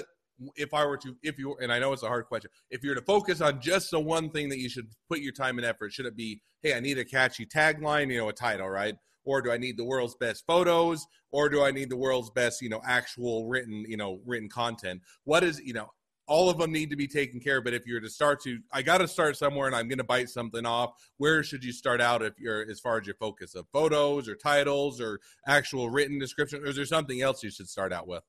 if 0.57 0.73
i 0.75 0.85
were 0.85 0.97
to 0.97 1.17
if 1.23 1.39
you 1.39 1.57
and 1.61 1.73
i 1.73 1.79
know 1.79 1.93
it's 1.93 2.03
a 2.03 2.09
hard 2.09 2.27
question 2.27 2.51
if 2.71 2.83
you're 2.83 2.95
to 2.95 3.03
focus 3.03 3.41
on 3.41 3.61
just 3.61 3.91
the 3.91 4.01
one 4.01 4.31
thing 4.31 4.49
that 4.49 4.59
you 4.59 4.69
should 4.69 4.89
put 5.09 5.21
your 5.21 5.33
time 5.33 5.59
and 5.59 5.67
effort 5.67 5.93
should 5.93 6.07
it 6.07 6.17
be 6.17 6.41
hey 6.63 6.75
i 6.75 6.81
need 6.81 6.99
a 6.99 7.05
catchy 7.05 7.47
tagline 7.47 8.11
you 8.11 8.19
know 8.19 8.29
a 8.29 8.33
title 8.33 8.69
right 8.69 8.97
or 9.25 9.43
do 9.43 9.53
I 9.53 9.59
need 9.59 9.77
the 9.77 9.85
world's 9.85 10.15
best 10.15 10.45
photos, 10.47 11.07
or 11.31 11.49
do 11.49 11.63
I 11.63 11.71
need 11.71 11.91
the 11.91 11.97
world's 11.97 12.31
best, 12.31 12.63
you 12.63 12.69
know, 12.69 12.81
actual 12.87 13.47
written, 13.47 13.85
you 13.87 13.97
know, 13.97 14.21
written 14.25 14.49
content? 14.49 15.03
What 15.25 15.45
is, 15.45 15.61
you 15.61 15.75
know, 15.75 15.91
all 16.31 16.49
of 16.49 16.59
them 16.59 16.71
need 16.71 16.91
to 16.91 16.97
be 16.97 17.09
taken 17.09 17.41
care 17.41 17.59
of. 17.59 17.65
But 17.65 17.75
if 17.75 17.87
you're 17.87 18.01
to 18.01 18.09
start 18.09 18.41
to, 18.45 18.61
I 18.73 18.83
got 18.83 18.99
to 18.99 19.09
start 19.09 19.37
somewhere 19.37 19.67
and 19.67 19.75
I'm 19.75 19.89
going 19.89 19.99
to 19.99 20.05
bite 20.05 20.29
something 20.29 20.65
off. 20.65 20.93
Where 21.17 21.43
should 21.43 21.65
you 21.65 21.73
start 21.73 22.01
out 22.01 22.23
if 22.23 22.39
you're, 22.39 22.63
as 22.71 22.79
far 22.79 23.01
as 23.01 23.07
your 23.07 23.17
focus 23.17 23.57
of 23.57 23.67
photos 23.73 24.29
or 24.29 24.37
titles 24.37 25.01
or 25.01 25.19
actual 25.49 25.91
written 25.91 26.21
description? 26.21 26.63
Or 26.63 26.67
is 26.67 26.77
there 26.77 26.85
something 26.85 27.21
else 27.21 27.43
you 27.43 27.51
should 27.51 27.69
start 27.69 27.93
out 27.93 28.07
with? 28.07 28.23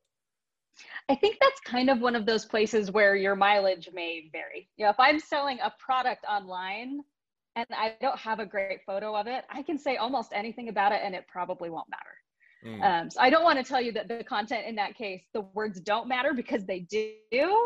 I 1.09 1.15
think 1.15 1.37
that's 1.41 1.59
kind 1.61 1.89
of 1.89 1.99
one 1.99 2.15
of 2.15 2.25
those 2.25 2.45
places 2.45 2.91
where 2.91 3.15
your 3.15 3.35
mileage 3.35 3.89
may 3.93 4.29
vary. 4.31 4.69
You 4.77 4.85
know, 4.85 4.91
if 4.91 4.99
I'm 4.99 5.19
selling 5.19 5.59
a 5.63 5.73
product 5.79 6.25
online 6.29 7.01
and 7.55 7.65
I 7.71 7.95
don't 8.01 8.17
have 8.17 8.39
a 8.39 8.45
great 8.45 8.79
photo 8.85 9.15
of 9.15 9.27
it, 9.27 9.43
I 9.49 9.63
can 9.63 9.77
say 9.77 9.97
almost 9.97 10.31
anything 10.33 10.69
about 10.69 10.91
it 10.91 11.01
and 11.03 11.15
it 11.15 11.25
probably 11.27 11.69
won't 11.69 11.89
matter. 11.89 12.75
Mm. 12.75 12.83
Um, 12.83 13.09
so 13.09 13.19
I 13.19 13.29
don't 13.29 13.43
want 13.43 13.57
to 13.57 13.63
tell 13.63 13.81
you 13.81 13.91
that 13.93 14.07
the 14.07 14.23
content 14.23 14.65
in 14.67 14.75
that 14.75 14.95
case, 14.95 15.23
the 15.33 15.41
words 15.53 15.79
don't 15.79 16.07
matter 16.07 16.33
because 16.33 16.65
they 16.65 16.81
do. 17.31 17.57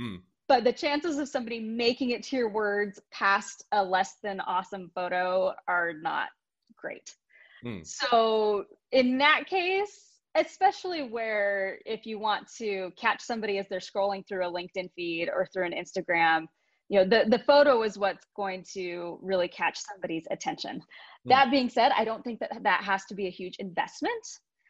Hmm. 0.00 0.16
But 0.48 0.64
the 0.64 0.72
chances 0.72 1.18
of 1.18 1.28
somebody 1.28 1.60
making 1.60 2.10
it 2.10 2.24
to 2.24 2.36
your 2.36 2.48
words 2.48 3.00
past 3.12 3.64
a 3.70 3.84
less 3.84 4.16
than 4.22 4.40
awesome 4.40 4.90
photo 4.94 5.54
are 5.68 5.92
not 5.92 6.28
great. 6.76 7.14
Hmm. 7.62 7.78
So, 7.84 8.64
in 8.90 9.18
that 9.18 9.46
case, 9.46 10.09
especially 10.36 11.02
where 11.02 11.78
if 11.84 12.06
you 12.06 12.18
want 12.18 12.46
to 12.58 12.92
catch 12.96 13.20
somebody 13.20 13.58
as 13.58 13.66
they're 13.68 13.80
scrolling 13.80 14.26
through 14.26 14.46
a 14.46 14.52
LinkedIn 14.52 14.90
feed 14.94 15.28
or 15.28 15.46
through 15.52 15.66
an 15.66 15.72
Instagram, 15.72 16.46
you 16.88 16.98
know, 16.98 17.04
the, 17.04 17.28
the 17.28 17.42
photo 17.44 17.82
is 17.82 17.98
what's 17.98 18.26
going 18.36 18.64
to 18.74 19.18
really 19.22 19.48
catch 19.48 19.78
somebody's 19.78 20.26
attention. 20.30 20.82
Hmm. 21.24 21.28
That 21.28 21.50
being 21.50 21.68
said, 21.68 21.92
I 21.96 22.04
don't 22.04 22.22
think 22.22 22.40
that 22.40 22.62
that 22.62 22.82
has 22.84 23.04
to 23.06 23.14
be 23.14 23.26
a 23.26 23.30
huge 23.30 23.56
investment. 23.58 24.26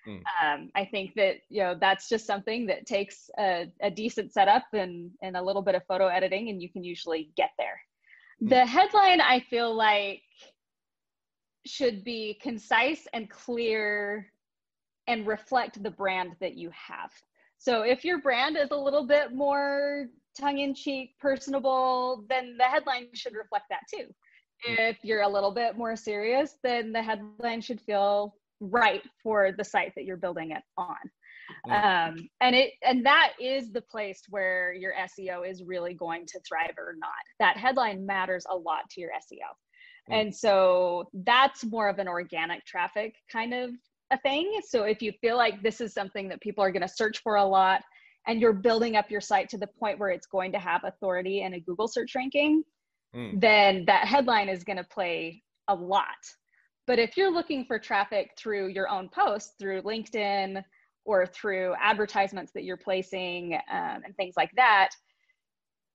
Mm. 0.09 0.23
Um, 0.43 0.71
I 0.75 0.87
think 0.87 1.15
that 1.17 1.37
you 1.51 1.63
know 1.63 1.77
that's 1.79 2.09
just 2.09 2.27
something 2.27 2.67
that 2.67 2.87
takes 2.87 3.29
a, 3.39 3.71
a, 3.83 3.91
decent 3.91 4.33
setup 4.33 4.65
and 4.73 5.11
and 5.23 5.37
a 5.37 5.43
little 5.43 5.61
bit 5.61 5.75
of 5.75 5.83
photo 5.87 6.07
editing, 6.07 6.49
and 6.49 6.63
you 6.63 6.71
can 6.71 6.83
usually 6.83 7.31
get 7.37 7.51
there. 7.59 7.79
Mm. 8.43 8.49
The 8.49 8.65
headline 8.65 9.21
I 9.21 9.41
feel 9.41 9.75
like 9.75 10.23
should 11.67 12.03
be 12.03 12.39
concise 12.41 13.07
and 13.13 13.29
clear 13.29 14.33
and 15.07 15.27
reflect 15.27 15.83
the 15.83 15.91
brand 15.91 16.33
that 16.41 16.55
you 16.55 16.71
have. 16.71 17.11
So 17.59 17.83
if 17.83 18.05
your 18.05 18.21
brand 18.21 18.57
is 18.57 18.71
a 18.71 18.77
little 18.77 19.07
bit 19.07 19.35
more 19.35 20.07
tongue-in-cheek, 20.39 21.17
personable, 21.21 22.25
then 22.29 22.57
the 22.57 22.65
headline 22.65 23.09
should 23.15 23.35
reflect 23.35 23.67
that 23.71 23.83
too. 23.93 24.07
Mm. 24.69 24.91
If 24.91 24.99
you're 25.03 25.23
a 25.23 25.29
little 25.29 25.53
bit 25.53 25.77
more 25.77 25.97
serious, 25.97 26.57
then 26.63 26.93
the 26.93 27.03
headline 27.03 27.61
should 27.61 27.81
feel 27.81 28.35
right 28.61 29.03
for 29.23 29.53
the 29.57 29.65
site 29.65 29.93
that 29.97 30.05
you're 30.05 30.17
building 30.17 30.53
it 30.53 30.63
on. 30.77 30.97
Um, 31.69 32.29
and 32.41 32.55
it 32.55 32.75
and 32.87 33.05
that 33.05 33.33
is 33.41 33.73
the 33.73 33.81
place 33.81 34.23
where 34.29 34.73
your 34.73 34.93
SEO 34.95 35.49
is 35.49 35.65
really 35.65 35.95
going 35.95 36.25
to 36.27 36.41
thrive 36.49 36.75
or 36.79 36.95
not. 36.99 37.11
That 37.41 37.57
headline 37.57 38.07
matters 38.07 38.47
a 38.49 38.57
lot 38.57 38.89
to 38.91 39.01
your 39.01 39.11
SEO. 39.11 39.49
And 40.09 40.35
so 40.35 41.09
that's 41.13 41.65
more 41.65 41.89
of 41.89 41.99
an 41.99 42.09
organic 42.09 42.65
traffic 42.65 43.15
kind 43.31 43.55
of 43.55 43.71
a 44.11 44.19
thing. 44.19 44.61
So 44.67 44.85
if 44.85 45.03
you 45.03 45.13
feel 45.21 45.37
like 45.37 45.63
this 45.63 45.81
is 45.81 45.93
something 45.93 46.29
that 46.29 46.41
people 46.41 46.65
are 46.65 46.73
going 46.73 46.83
to 46.83 46.89
search 46.89 47.23
for 47.23 47.37
a 47.37 47.45
lot 47.45 47.83
and 48.27 48.41
you're 48.41 48.53
building 48.53 48.97
up 48.97 49.11
your 49.11 49.21
site 49.21 49.49
to 49.51 49.59
the 49.59 49.67
point 49.67 49.99
where 49.99 50.11
it's 50.11 50.27
going 50.27 50.53
to 50.53 50.59
have 50.59 50.83
authority 50.85 51.43
in 51.43 51.55
a 51.55 51.61
Google 51.61 51.89
search 51.89 52.15
ranking, 52.15 52.63
mm. 53.15 53.41
then 53.41 53.85
that 53.87 54.07
headline 54.07 54.49
is 54.49 54.65
going 54.65 54.77
to 54.77 54.85
play 54.85 55.43
a 55.69 55.75
lot 55.75 56.17
but 56.91 56.99
if 56.99 57.17
you're 57.17 57.31
looking 57.31 57.65
for 57.65 57.79
traffic 57.79 58.33
through 58.37 58.71
your 58.71 58.89
own 58.89 59.09
posts, 59.11 59.55
through 59.61 59.83
LinkedIn 59.83 60.61
or 61.05 61.25
through 61.25 61.75
advertisements 61.81 62.51
that 62.51 62.65
you're 62.65 62.77
placing 62.77 63.55
um, 63.71 64.03
and 64.05 64.17
things 64.17 64.35
like 64.37 64.51
that, 64.57 64.91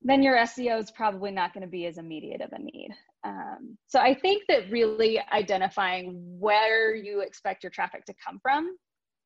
then 0.05 0.21
your 0.21 0.37
SEO 0.37 0.79
is 0.79 0.91
probably 0.91 1.31
not 1.31 1.51
going 1.51 1.63
to 1.63 1.67
be 1.67 1.87
as 1.87 1.97
immediate 1.97 2.39
of 2.39 2.53
a 2.53 2.59
need. 2.59 2.91
Um, 3.23 3.75
so 3.87 3.99
I 3.99 4.13
think 4.13 4.43
that 4.47 4.69
really 4.69 5.19
identifying 5.33 6.13
where 6.39 6.93
you 6.93 7.21
expect 7.21 7.63
your 7.63 7.71
traffic 7.71 8.05
to 8.05 8.13
come 8.23 8.39
from 8.39 8.77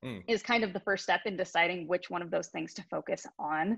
mm. 0.06 0.24
is 0.30 0.42
kind 0.42 0.64
of 0.64 0.72
the 0.72 0.80
first 0.80 1.04
step 1.04 1.22
in 1.26 1.36
deciding 1.36 1.86
which 1.86 2.10
one 2.10 2.22
of 2.22 2.32
those 2.32 2.48
things 2.48 2.74
to 2.76 2.84
focus 2.84 3.26
on. 3.38 3.78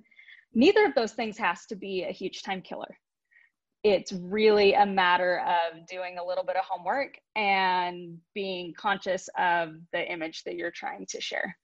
Neither 0.53 0.85
of 0.85 0.93
those 0.93 1.13
things 1.13 1.39
has 1.39 1.65
to 1.67 1.75
be 1.75 2.03
a 2.03 2.11
huge 2.11 2.43
time 2.43 2.61
killer. 2.61 2.95
It's 3.83 4.13
really 4.13 4.75
a 4.75 4.85
matter 4.85 5.39
of 5.39 5.87
doing 5.87 6.19
a 6.19 6.23
little 6.23 6.43
bit 6.43 6.55
of 6.55 6.63
homework 6.69 7.17
and 7.35 8.19
being 8.35 8.75
conscious 8.77 9.27
of 9.39 9.69
the 9.91 10.07
image 10.07 10.43
that 10.43 10.53
you're 10.53 10.69
trying 10.69 11.07
to 11.07 11.19
share. 11.19 11.57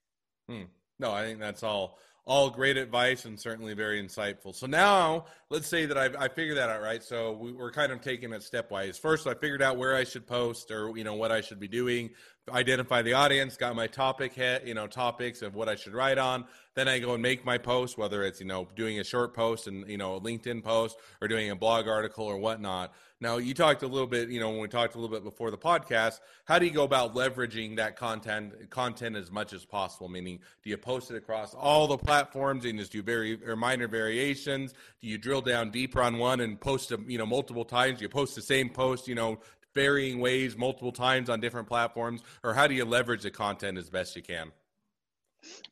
Hmm. 0.48 0.62
No, 0.98 1.12
I 1.12 1.22
think 1.22 1.38
that's 1.38 1.62
all 1.62 1.96
all 2.28 2.50
great 2.50 2.76
advice 2.76 3.24
and 3.24 3.40
certainly 3.40 3.72
very 3.72 4.02
insightful. 4.02 4.54
So 4.54 4.66
now 4.66 5.24
let's 5.48 5.66
say 5.66 5.86
that 5.86 5.96
I've, 5.96 6.14
I 6.14 6.28
figured 6.28 6.58
that 6.58 6.68
out, 6.68 6.82
right? 6.82 7.02
So 7.02 7.32
we, 7.32 7.58
are 7.58 7.70
kind 7.70 7.90
of 7.90 8.02
taking 8.02 8.34
it 8.34 8.42
stepwise. 8.42 9.00
First, 9.00 9.26
I 9.26 9.32
figured 9.32 9.62
out 9.62 9.78
where 9.78 9.96
I 9.96 10.04
should 10.04 10.26
post 10.26 10.70
or, 10.70 10.94
you 10.94 11.04
know, 11.04 11.14
what 11.14 11.32
I 11.32 11.40
should 11.40 11.58
be 11.58 11.68
doing, 11.68 12.10
identify 12.50 13.02
the 13.02 13.14
audience, 13.14 13.56
got 13.56 13.74
my 13.76 13.86
topic 13.86 14.32
hit, 14.32 14.66
you 14.66 14.74
know, 14.74 14.86
topics 14.86 15.42
of 15.42 15.54
what 15.54 15.68
I 15.68 15.74
should 15.74 15.94
write 15.94 16.18
on. 16.18 16.44
Then 16.74 16.86
I 16.88 16.98
go 17.00 17.14
and 17.14 17.22
make 17.22 17.44
my 17.44 17.58
post, 17.58 17.98
whether 17.98 18.22
it's, 18.22 18.40
you 18.40 18.46
know, 18.46 18.68
doing 18.76 19.00
a 19.00 19.04
short 19.04 19.34
post 19.34 19.66
and, 19.66 19.88
you 19.88 19.98
know, 19.98 20.14
a 20.14 20.20
LinkedIn 20.20 20.62
post 20.62 20.96
or 21.20 21.26
doing 21.26 21.50
a 21.50 21.56
blog 21.56 21.88
article 21.88 22.24
or 22.24 22.38
whatnot. 22.38 22.92
Now, 23.20 23.38
you 23.38 23.52
talked 23.52 23.82
a 23.82 23.88
little 23.88 24.06
bit, 24.06 24.28
you 24.28 24.38
know, 24.38 24.50
when 24.50 24.60
we 24.60 24.68
talked 24.68 24.94
a 24.94 24.98
little 24.98 25.14
bit 25.14 25.24
before 25.24 25.50
the 25.50 25.58
podcast, 25.58 26.20
how 26.44 26.60
do 26.60 26.66
you 26.66 26.70
go 26.70 26.84
about 26.84 27.16
leveraging 27.16 27.76
that 27.76 27.96
content 27.96 28.70
content 28.70 29.16
as 29.16 29.32
much 29.32 29.52
as 29.52 29.64
possible? 29.64 30.08
Meaning, 30.08 30.38
do 30.62 30.70
you 30.70 30.76
post 30.76 31.10
it 31.10 31.16
across 31.16 31.52
all 31.52 31.88
the 31.88 31.98
platforms 31.98 32.64
and 32.64 32.78
just 32.78 32.92
do 32.92 33.02
very 33.02 33.44
or 33.44 33.56
minor 33.56 33.88
variations? 33.88 34.72
Do 35.00 35.08
you 35.08 35.18
drill 35.18 35.40
down 35.40 35.70
deeper 35.70 36.00
on 36.00 36.18
one 36.18 36.38
and 36.40 36.60
post 36.60 36.90
them, 36.90 37.10
you 37.10 37.18
know, 37.18 37.26
multiple 37.26 37.64
times? 37.64 37.98
Do 37.98 38.04
you 38.04 38.08
post 38.08 38.36
the 38.36 38.42
same 38.42 38.68
post, 38.68 39.08
you 39.08 39.16
know, 39.16 39.40
varying 39.74 40.20
ways 40.20 40.56
multiple 40.56 40.92
times 40.92 41.28
on 41.30 41.40
different 41.40 41.68
platforms, 41.68 42.22
or 42.42 42.54
how 42.54 42.66
do 42.66 42.74
you 42.74 42.84
leverage 42.84 43.22
the 43.22 43.30
content 43.30 43.78
as 43.78 43.88
best 43.90 44.16
you 44.16 44.22
can? 44.22 44.52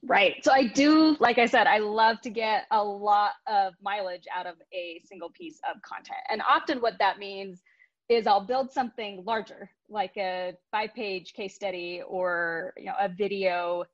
Right. 0.03 0.45
So 0.45 0.53
I 0.53 0.69
do, 0.69 1.17
like 1.19 1.39
I 1.39 1.47
said, 1.47 1.67
I 1.67 1.79
love 1.79 2.21
to 2.21 2.31
get 2.31 2.67
a 2.71 2.83
lot 2.83 3.33
of 3.47 3.75
mileage 3.83 4.25
out 4.35 4.47
of 4.47 4.55
a 4.73 5.01
single 5.05 5.31
piece 5.31 5.59
of 5.69 5.83
content. 5.83 6.21
And 6.31 6.41
often 6.49 6.81
what 6.81 6.95
that 7.01 7.19
means 7.19 7.63
is 8.09 8.27
I'll 8.27 8.47
build 8.47 8.71
something 8.71 9.25
larger, 9.27 9.69
like 9.89 10.17
a 10.17 10.55
five 10.71 10.95
page 10.95 11.33
case 11.33 11.55
study 11.55 12.03
or 12.07 12.73
you 12.77 12.85
know 12.85 12.95
a 13.01 13.09
video, 13.09 13.85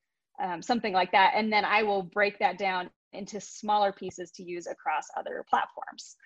um, 0.43 0.61
something 0.61 0.93
like 0.93 1.13
that. 1.13 1.33
And 1.35 1.51
then 1.51 1.65
I 1.65 1.83
will 1.83 2.03
break 2.03 2.39
that 2.39 2.59
down 2.59 2.91
into 3.15 3.41
smaller 3.41 3.93
pieces 3.93 4.31
to 4.33 4.43
use 4.43 4.67
across 4.67 5.07
other 5.17 5.45
platforms. 5.49 6.17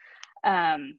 Um, 0.44 0.98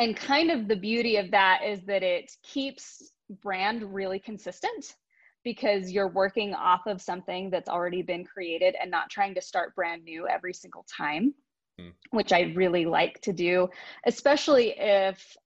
and 0.00 0.16
kind 0.16 0.50
of 0.50 0.66
the 0.66 0.76
beauty 0.76 1.18
of 1.18 1.30
that 1.30 1.60
is 1.64 1.82
that 1.82 2.02
it 2.02 2.32
keeps 2.42 3.12
brand 3.42 3.94
really 3.94 4.18
consistent 4.18 4.96
because 5.44 5.90
you're 5.90 6.08
working 6.08 6.54
off 6.54 6.86
of 6.86 7.02
something 7.02 7.50
that's 7.50 7.68
already 7.68 8.00
been 8.00 8.24
created 8.24 8.74
and 8.80 8.90
not 8.90 9.10
trying 9.10 9.34
to 9.34 9.42
start 9.42 9.74
brand 9.74 10.02
new 10.02 10.26
every 10.26 10.54
single 10.54 10.86
time, 10.96 11.34
mm. 11.78 11.92
which 12.12 12.32
I 12.32 12.52
really 12.56 12.86
like 12.86 13.20
to 13.22 13.32
do, 13.32 13.68
especially 14.06 14.74
if 14.78 15.36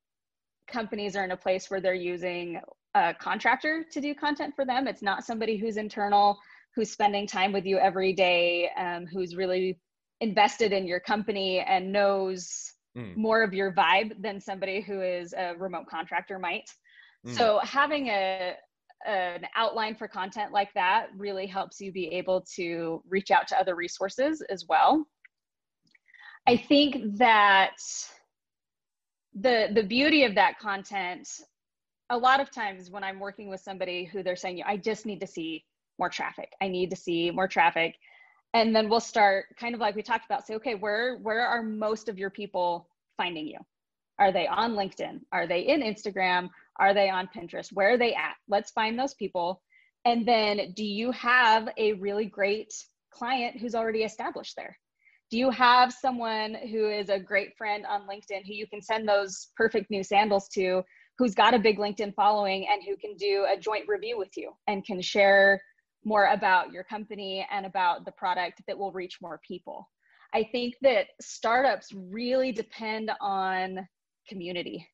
companies 0.68 1.16
are 1.16 1.24
in 1.24 1.32
a 1.32 1.36
place 1.36 1.68
where 1.68 1.80
they're 1.80 1.92
using 1.92 2.60
a 2.94 3.12
contractor 3.12 3.84
to 3.90 4.00
do 4.00 4.14
content 4.14 4.54
for 4.54 4.64
them. 4.64 4.86
It's 4.86 5.02
not 5.02 5.24
somebody 5.24 5.56
who's 5.56 5.78
internal, 5.78 6.38
who's 6.76 6.92
spending 6.92 7.26
time 7.26 7.52
with 7.52 7.66
you 7.66 7.78
every 7.78 8.12
day, 8.12 8.70
um, 8.76 9.04
who's 9.06 9.34
really 9.34 9.80
invested 10.20 10.72
in 10.72 10.86
your 10.86 11.00
company 11.00 11.58
and 11.58 11.92
knows 11.92 12.73
mm. 12.96 13.16
more 13.16 13.42
of 13.42 13.54
your 13.54 13.72
vibe 13.72 14.20
than 14.20 14.40
somebody 14.40 14.80
who 14.80 15.00
is 15.00 15.32
a 15.32 15.54
remote 15.58 15.86
contractor 15.86 16.38
might. 16.38 16.68
Mm. 17.26 17.36
So 17.36 17.60
having 17.62 18.08
a, 18.08 18.54
an 19.06 19.46
outline 19.56 19.94
for 19.94 20.08
content 20.08 20.52
like 20.52 20.72
that 20.74 21.08
really 21.16 21.46
helps 21.46 21.80
you 21.80 21.92
be 21.92 22.06
able 22.08 22.44
to 22.56 23.02
reach 23.08 23.30
out 23.30 23.48
to 23.48 23.58
other 23.58 23.74
resources 23.74 24.42
as 24.50 24.64
well. 24.68 25.06
I 26.46 26.56
think 26.56 27.16
that 27.18 27.76
the 29.34 29.68
the 29.74 29.82
beauty 29.82 30.24
of 30.24 30.34
that 30.36 30.58
content 30.58 31.28
a 32.10 32.16
lot 32.16 32.38
of 32.38 32.50
times 32.50 32.90
when 32.90 33.02
I'm 33.02 33.18
working 33.18 33.48
with 33.48 33.60
somebody 33.60 34.04
who 34.04 34.22
they're 34.22 34.36
saying, 34.36 34.58
"You, 34.58 34.64
I 34.66 34.76
just 34.76 35.06
need 35.06 35.20
to 35.20 35.26
see 35.26 35.64
more 35.98 36.08
traffic. 36.08 36.52
I 36.60 36.68
need 36.68 36.90
to 36.90 36.96
see 36.96 37.30
more 37.30 37.48
traffic. 37.48 37.96
And 38.54 38.74
then 38.74 38.88
we'll 38.88 39.00
start 39.00 39.46
kind 39.58 39.74
of 39.74 39.80
like 39.80 39.96
we 39.96 40.02
talked 40.02 40.24
about, 40.24 40.46
say, 40.46 40.54
okay, 40.54 40.76
where 40.76 41.18
where 41.18 41.46
are 41.46 41.62
most 41.62 42.08
of 42.08 42.18
your 42.18 42.30
people 42.30 42.88
finding 43.16 43.48
you? 43.48 43.58
Are 44.18 44.32
they 44.32 44.46
on 44.46 44.74
LinkedIn? 44.74 45.20
Are 45.32 45.46
they 45.46 45.62
in 45.62 45.82
Instagram? 45.82 46.48
Are 46.78 46.94
they 46.94 47.10
on 47.10 47.28
Pinterest? 47.36 47.72
Where 47.72 47.94
are 47.94 47.98
they 47.98 48.14
at? 48.14 48.36
Let's 48.48 48.70
find 48.70 48.98
those 48.98 49.14
people. 49.14 49.60
And 50.04 50.26
then 50.26 50.72
do 50.74 50.84
you 50.84 51.10
have 51.12 51.68
a 51.76 51.94
really 51.94 52.26
great 52.26 52.72
client 53.10 53.58
who's 53.58 53.74
already 53.74 54.04
established 54.04 54.54
there? 54.56 54.78
Do 55.30 55.38
you 55.38 55.50
have 55.50 55.92
someone 55.92 56.54
who 56.54 56.88
is 56.88 57.08
a 57.08 57.18
great 57.18 57.56
friend 57.56 57.84
on 57.86 58.02
LinkedIn 58.02 58.46
who 58.46 58.52
you 58.52 58.68
can 58.68 58.82
send 58.82 59.08
those 59.08 59.48
perfect 59.56 59.90
new 59.90 60.04
sandals 60.04 60.48
to, 60.50 60.82
who's 61.18 61.34
got 61.34 61.54
a 61.54 61.58
big 61.58 61.78
LinkedIn 61.78 62.14
following 62.14 62.68
and 62.70 62.82
who 62.86 62.96
can 62.96 63.16
do 63.16 63.46
a 63.52 63.58
joint 63.58 63.84
review 63.88 64.16
with 64.18 64.36
you 64.36 64.52
and 64.68 64.84
can 64.84 65.00
share 65.00 65.60
more 66.04 66.26
about 66.26 66.72
your 66.72 66.84
company 66.84 67.46
and 67.50 67.66
about 67.66 68.04
the 68.04 68.12
product 68.12 68.62
that 68.66 68.78
will 68.78 68.92
reach 68.92 69.18
more 69.20 69.40
people? 69.46 69.88
I 70.32 70.48
think 70.50 70.74
that 70.82 71.08
startups 71.20 71.92
really 71.94 72.52
depend 72.52 73.10
on 73.20 73.86
community 74.28 74.88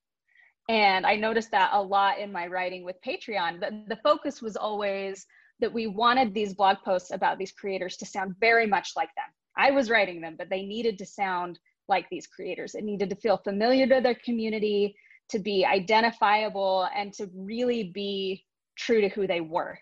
and 0.71 1.05
I 1.05 1.17
noticed 1.17 1.51
that 1.51 1.71
a 1.73 1.83
lot 1.83 2.21
in 2.21 2.31
my 2.31 2.47
writing 2.47 2.85
with 2.85 2.95
Patreon. 3.05 3.59
The, 3.59 3.83
the 3.89 4.01
focus 4.05 4.41
was 4.41 4.57
always 4.57 5.27
that 5.59 5.73
we 5.73 5.89
wanted 5.89 6.33
these 6.33 6.55
blog 6.55 6.77
posts 6.85 7.11
about 7.11 7.39
these 7.39 7.51
creators 7.51 7.97
to 7.97 8.07
sound 8.07 8.37
very 8.39 8.69
much 8.69 8.93
like 8.95 9.09
them. 9.17 9.25
I 9.57 9.73
was 9.73 9.91
writing 9.91 10.21
them, 10.21 10.37
but 10.39 10.49
they 10.49 10.63
needed 10.63 10.97
to 10.99 11.07
sound 11.07 11.59
like 11.89 12.09
these 12.09 12.29
creators. 12.29 12.77
It 12.77 12.85
needed 12.85 13.11
to 13.11 13.17
feel 13.17 13.37
familiar 13.39 13.85
to 13.89 14.01
their 14.01 14.15
community, 14.15 14.95
to 15.31 15.41
be 15.41 15.67
identifiable, 15.67 16.89
and 16.95 17.13
to 17.15 17.29
really 17.35 17.91
be 17.93 18.45
true 18.77 19.01
to 19.01 19.09
who 19.09 19.27
they 19.27 19.41
were. 19.41 19.77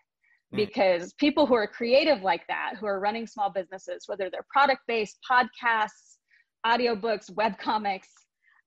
Because 0.57 1.13
people 1.15 1.47
who 1.47 1.55
are 1.55 1.67
creative 1.67 2.23
like 2.23 2.47
that, 2.49 2.75
who 2.81 2.87
are 2.87 3.01
running 3.01 3.27
small 3.27 3.51
businesses, 3.51 4.05
whether 4.07 4.31
they're 4.31 4.47
product 4.51 4.81
based, 4.89 5.19
podcasts, 5.31 6.17
audiobooks, 6.65 7.31
web 7.31 7.59
comics, 7.59 8.09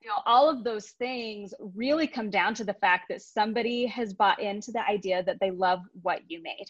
you 0.01 0.09
know 0.09 0.21
all 0.25 0.49
of 0.49 0.63
those 0.63 0.89
things 0.99 1.53
really 1.75 2.07
come 2.07 2.29
down 2.29 2.53
to 2.55 2.63
the 2.63 2.73
fact 2.75 3.05
that 3.09 3.21
somebody 3.21 3.85
has 3.85 4.13
bought 4.13 4.41
into 4.41 4.71
the 4.71 4.85
idea 4.87 5.23
that 5.23 5.37
they 5.39 5.51
love 5.51 5.79
what 6.01 6.21
you 6.27 6.41
made. 6.41 6.65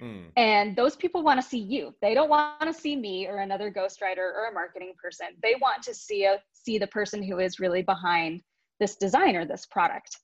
Mm. 0.00 0.26
and 0.36 0.76
those 0.76 0.94
people 0.94 1.22
want 1.22 1.40
to 1.40 1.46
see 1.46 1.58
you. 1.58 1.94
They 2.02 2.12
don't 2.12 2.28
want 2.28 2.60
to 2.60 2.74
see 2.74 2.96
me 2.96 3.26
or 3.26 3.38
another 3.38 3.70
ghostwriter 3.70 4.18
or 4.18 4.48
a 4.50 4.52
marketing 4.52 4.92
person. 5.02 5.28
They 5.42 5.54
want 5.58 5.82
to 5.84 5.94
see 5.94 6.24
a 6.24 6.38
see 6.52 6.76
the 6.76 6.86
person 6.88 7.22
who 7.22 7.38
is 7.38 7.58
really 7.58 7.80
behind 7.80 8.42
this 8.78 8.96
design 8.96 9.36
or 9.36 9.46
this 9.46 9.64
product 9.64 10.18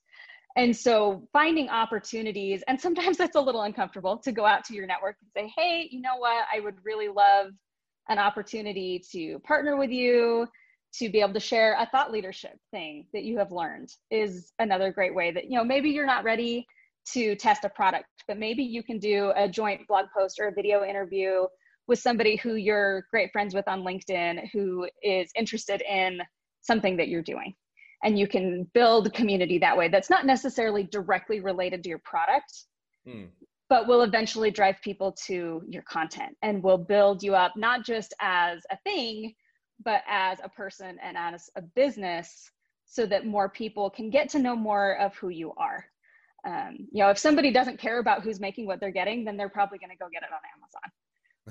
and 0.57 0.77
so 0.77 1.27
finding 1.33 1.69
opportunities 1.69 2.63
and 2.69 2.81
sometimes 2.81 3.17
that's 3.19 3.37
a 3.37 3.41
little 3.41 3.63
uncomfortable 3.63 4.19
to 4.19 4.33
go 4.33 4.45
out 4.45 4.65
to 4.65 4.75
your 4.75 4.87
network 4.87 5.17
and 5.21 5.31
say 5.37 5.53
hey 5.57 5.89
you 5.91 6.01
know 6.01 6.17
what? 6.19 6.45
I 6.53 6.61
would 6.61 6.77
really 6.85 7.09
love 7.09 7.53
an 8.09 8.19
opportunity 8.19 9.03
to 9.13 9.39
partner 9.41 9.77
with 9.77 9.91
you 9.91 10.47
to 10.95 11.09
be 11.09 11.21
able 11.21 11.33
to 11.33 11.41
share 11.41 11.77
a 11.79 11.87
thought 11.87 12.13
leadership 12.13 12.59
thing 12.71 13.07
that 13.13 13.25
you 13.25 13.39
have 13.39 13.51
learned 13.51 13.91
is 14.11 14.53
another 14.59 14.93
great 14.93 15.15
way 15.15 15.31
that 15.31 15.45
you 15.45 15.57
know 15.57 15.65
maybe 15.65 15.91
you're 15.91 16.07
not 16.07 16.25
ready 16.25 16.67
to 17.05 17.35
test 17.37 17.65
a 17.65 17.69
product 17.69 18.07
but 18.29 18.39
maybe 18.39 18.63
you 18.63 18.83
can 18.83 18.99
do 18.99 19.33
a 19.37 19.49
joint 19.49 19.87
blog 19.89 20.07
post 20.17 20.39
or 20.39 20.49
a 20.49 20.53
video 20.53 20.85
interview 20.85 21.45
with 21.89 21.99
somebody 21.99 22.37
who 22.37 22.55
you're 22.55 23.07
great 23.11 23.33
friends 23.33 23.55
with 23.55 23.67
on 23.67 23.83
linkedin 23.83 24.49
who 24.53 24.87
is 25.03 25.31
interested 25.37 25.83
in 25.83 26.21
something 26.61 26.97
that 26.97 27.09
you're 27.09 27.23
doing 27.23 27.55
and 28.03 28.19
you 28.19 28.27
can 28.27 28.65
build 28.75 29.13
community 29.13 29.59
that 29.59 29.77
way 29.77 29.89
that's 29.89 30.11
not 30.11 30.27
necessarily 30.27 30.83
directly 30.85 31.41
related 31.41 31.83
to 31.83 31.89
your 31.89 32.03
product 32.05 32.65
hmm. 33.07 33.25
but 33.69 33.87
will 33.87 34.03
eventually 34.03 34.51
drive 34.51 34.77
people 34.83 35.13
to 35.13 35.63
your 35.69 35.83
content 35.83 36.37
and 36.43 36.63
will 36.63 36.79
build 36.79 37.23
you 37.23 37.35
up 37.35 37.53
not 37.57 37.85
just 37.85 38.15
as 38.21 38.63
a 38.71 38.77
thing 38.85 39.35
but 39.85 40.03
as 40.09 40.39
a 40.43 40.49
person 40.49 40.99
and 41.03 41.17
as 41.17 41.51
a 41.57 41.63
business 41.63 42.51
so 42.93 43.07
that 43.07 43.27
more 43.27 43.49
people 43.49 43.89
can 43.89 44.11
get 44.11 44.29
to 44.29 44.39
know 44.39 44.55
more 44.55 44.99
of 44.99 45.17
who 45.17 45.31
you 45.31 45.53
are. 45.57 45.87
Um, 46.45 46.77
you 46.93 47.03
know, 47.03 47.09
if 47.09 47.19
somebody 47.19 47.51
doesn't 47.51 47.79
care 47.79 47.99
about 47.99 48.23
who's 48.23 48.39
making 48.39 48.67
what 48.67 48.81
they're 48.81 48.91
getting, 48.91 49.25
then 49.25 49.39
they're 49.39 49.49
probably 49.49 49.79
going 49.79 49.91
to 49.91 49.97
go 49.97 50.09
get 50.13 50.23
it 50.23 50.29
on 50.31 50.41
Amazon. 50.55 50.93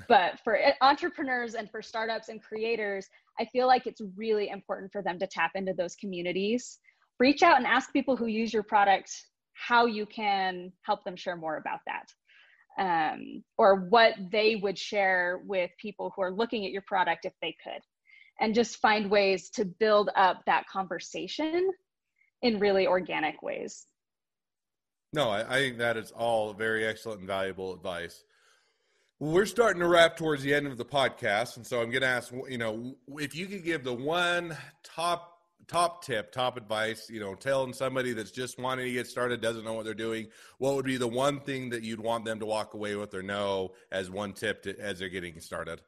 But 0.08 0.40
for 0.42 0.58
entrepreneurs 0.80 1.54
and 1.54 1.70
for 1.70 1.82
startups 1.82 2.28
and 2.28 2.42
creators, 2.42 3.08
I 3.38 3.44
feel 3.46 3.66
like 3.66 3.86
it's 3.86 4.00
really 4.16 4.48
important 4.48 4.92
for 4.92 5.02
them 5.02 5.18
to 5.18 5.26
tap 5.26 5.52
into 5.54 5.72
those 5.74 5.96
communities. 5.96 6.78
Reach 7.18 7.42
out 7.42 7.58
and 7.58 7.66
ask 7.66 7.92
people 7.92 8.16
who 8.16 8.26
use 8.26 8.52
your 8.52 8.62
product 8.62 9.10
how 9.52 9.86
you 9.86 10.06
can 10.06 10.72
help 10.82 11.04
them 11.04 11.16
share 11.16 11.36
more 11.36 11.56
about 11.56 11.80
that. 11.86 12.12
Um, 12.78 13.44
or 13.58 13.86
what 13.90 14.14
they 14.30 14.56
would 14.56 14.78
share 14.78 15.42
with 15.44 15.70
people 15.78 16.10
who 16.16 16.22
are 16.22 16.32
looking 16.32 16.64
at 16.64 16.72
your 16.72 16.82
product 16.82 17.26
if 17.26 17.34
they 17.42 17.54
could 17.62 17.82
and 18.40 18.54
just 18.54 18.78
find 18.78 19.10
ways 19.10 19.50
to 19.50 19.66
build 19.66 20.08
up 20.16 20.42
that 20.46 20.66
conversation 20.66 21.70
in 22.40 22.58
really 22.58 22.86
organic 22.86 23.42
ways. 23.42 23.86
No, 25.12 25.28
I, 25.28 25.56
I 25.56 25.58
think 25.58 25.78
that 25.78 25.98
is 25.98 26.12
all 26.12 26.54
very 26.54 26.86
excellent 26.86 27.18
and 27.18 27.28
valuable 27.28 27.74
advice. 27.74 28.24
We're 29.22 29.46
starting 29.46 29.78
to 29.78 29.86
wrap 29.86 30.16
towards 30.16 30.42
the 30.42 30.52
end 30.52 30.66
of 30.66 30.76
the 30.76 30.84
podcast, 30.84 31.56
and 31.56 31.64
so 31.64 31.80
I'm 31.80 31.90
going 31.90 32.02
to 32.02 32.08
ask, 32.08 32.32
you 32.48 32.58
know, 32.58 32.96
if 33.20 33.36
you 33.36 33.46
could 33.46 33.62
give 33.62 33.84
the 33.84 33.94
one 33.94 34.56
top 34.82 35.38
top 35.68 36.04
tip, 36.04 36.32
top 36.32 36.56
advice, 36.56 37.08
you 37.08 37.20
know, 37.20 37.36
telling 37.36 37.72
somebody 37.72 38.14
that's 38.14 38.32
just 38.32 38.58
wanting 38.58 38.84
to 38.84 38.90
get 38.90 39.06
started, 39.06 39.40
doesn't 39.40 39.62
know 39.62 39.74
what 39.74 39.84
they're 39.84 39.94
doing, 39.94 40.26
what 40.58 40.74
would 40.74 40.84
be 40.84 40.96
the 40.96 41.06
one 41.06 41.38
thing 41.38 41.70
that 41.70 41.84
you'd 41.84 42.00
want 42.00 42.24
them 42.24 42.40
to 42.40 42.46
walk 42.46 42.74
away 42.74 42.96
with 42.96 43.14
or 43.14 43.22
know 43.22 43.70
as 43.92 44.10
one 44.10 44.32
tip 44.32 44.60
to, 44.64 44.76
as 44.80 44.98
they're 44.98 45.08
getting 45.08 45.38
started? 45.38 45.80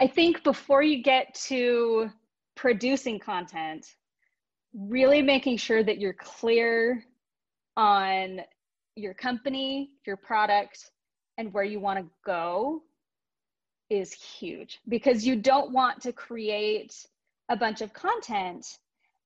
I 0.00 0.06
think 0.06 0.44
before 0.44 0.84
you 0.84 1.02
get 1.02 1.34
to 1.48 2.10
producing 2.54 3.18
content, 3.18 3.84
really 4.72 5.20
making 5.20 5.56
sure 5.56 5.82
that 5.82 5.98
you're 5.98 6.12
clear 6.12 7.02
on 7.76 8.38
your 8.94 9.14
company, 9.14 9.94
your 10.06 10.16
product, 10.16 10.92
and 11.40 11.54
where 11.54 11.64
you 11.64 11.80
want 11.80 11.98
to 11.98 12.04
go 12.24 12.82
is 13.88 14.12
huge 14.12 14.78
because 14.88 15.26
you 15.26 15.34
don't 15.34 15.72
want 15.72 16.02
to 16.02 16.12
create 16.12 16.94
a 17.48 17.56
bunch 17.56 17.80
of 17.80 17.92
content 17.94 18.66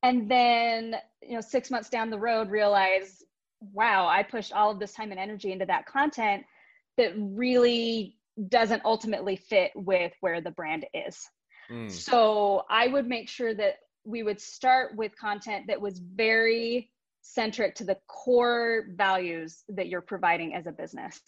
and 0.04 0.30
then 0.30 0.94
you 1.22 1.34
know 1.34 1.40
6 1.40 1.70
months 1.72 1.90
down 1.90 2.10
the 2.10 2.18
road 2.18 2.50
realize 2.50 3.22
wow 3.72 4.06
I 4.06 4.22
pushed 4.22 4.52
all 4.52 4.70
of 4.70 4.78
this 4.78 4.92
time 4.92 5.10
and 5.10 5.18
energy 5.18 5.50
into 5.50 5.66
that 5.66 5.86
content 5.86 6.44
that 6.96 7.12
really 7.16 8.16
doesn't 8.48 8.84
ultimately 8.84 9.36
fit 9.36 9.72
with 9.74 10.12
where 10.20 10.40
the 10.40 10.50
brand 10.50 10.86
is. 10.94 11.28
Mm. 11.70 11.90
So 11.90 12.64
I 12.68 12.86
would 12.88 13.06
make 13.06 13.28
sure 13.28 13.54
that 13.54 13.74
we 14.04 14.22
would 14.22 14.40
start 14.40 14.96
with 14.96 15.16
content 15.18 15.66
that 15.68 15.80
was 15.80 15.98
very 15.98 16.90
centric 17.22 17.74
to 17.76 17.84
the 17.84 17.96
core 18.06 18.86
values 18.94 19.64
that 19.68 19.88
you're 19.88 20.00
providing 20.00 20.54
as 20.54 20.66
a 20.66 20.72
business 20.72 21.20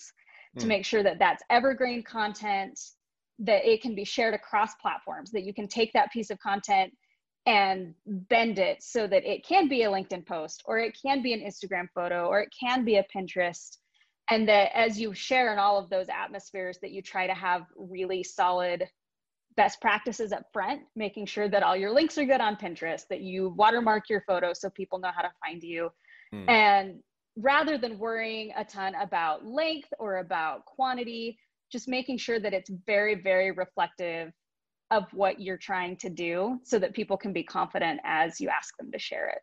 mm. 0.57 0.61
to 0.61 0.65
hmm. 0.65 0.69
make 0.69 0.85
sure 0.85 1.03
that 1.03 1.19
that's 1.19 1.43
evergreen 1.51 2.03
content 2.03 2.79
that 3.39 3.69
it 3.71 3.83
can 3.83 3.95
be 3.95 4.05
shared 4.05 4.35
across 4.35 4.75
platforms 4.77 5.31
that 5.31 5.45
you 5.45 5.53
can 5.53 5.69
take 5.69 5.93
that 5.93 6.11
piece 6.13 6.31
of 6.31 6.39
content 6.39 6.93
and 7.45 7.95
bend 8.07 8.59
it 8.59 8.83
so 8.83 9.07
that 9.07 9.25
it 9.25 9.47
can 9.47 9.69
be 9.69 9.83
a 9.83 9.91
linkedin 9.91 10.25
post 10.27 10.63
or 10.67 10.79
it 10.79 10.97
can 11.01 11.23
be 11.23 11.33
an 11.33 11.41
instagram 11.41 11.87
photo 11.95 12.27
or 12.27 12.41
it 12.41 12.53
can 12.59 12.85
be 12.85 12.97
a 12.97 13.07
pinterest 13.15 13.79
and 14.31 14.49
that 14.49 14.77
as 14.77 14.99
you 14.99 15.15
share 15.15 15.53
in 15.53 15.59
all 15.59 15.79
of 15.79 15.89
those 15.91 16.09
atmospheres 16.09 16.79
that 16.83 16.91
you 16.91 17.03
try 17.03 17.27
to 17.27 17.35
have 17.35 17.67
really 17.77 18.23
solid 18.23 18.89
best 19.57 19.81
practices 19.81 20.33
up 20.33 20.45
front, 20.53 20.83
making 20.95 21.27
sure 21.27 21.49
that 21.49 21.63
all 21.63 21.77
your 21.77 21.91
links 21.91 22.19
are 22.19 22.25
good 22.25 22.41
on 22.41 22.57
Pinterest, 22.57 23.07
that 23.09 23.23
you 23.23 23.51
watermark 23.57 24.09
your 24.09 24.23
photos 24.27 24.61
so 24.61 24.71
people 24.71 24.99
know 24.99 25.11
how 25.15 25.23
to 25.23 25.33
find 25.45 25.63
you. 25.63 25.91
Mm. 26.35 26.49
And 26.49 27.03
rather 27.37 27.77
than 27.79 27.99
worrying 27.99 28.53
a 28.57 28.65
ton 28.65 28.95
about 28.97 29.45
length 29.45 29.93
or 29.99 30.19
about 30.19 30.65
quantity, 30.65 31.39
just 31.71 31.89
making 31.89 32.19
sure 32.19 32.41
that 32.41 32.55
it's 32.55 32.71
very, 32.87 33.15
very 33.15 33.51
reflective 33.51 34.33
of 34.91 35.05
what 35.13 35.41
you're 35.41 35.59
trying 35.59 35.97
to 35.97 36.09
do 36.09 36.61
so 36.65 36.79
that 36.79 36.95
people 36.95 37.17
can 37.17 37.33
be 37.33 37.43
confident 37.43 38.01
as 38.05 38.41
you 38.41 38.49
ask 38.49 38.77
them 38.79 38.91
to 38.93 38.99
share 38.99 39.29
it. 39.29 39.39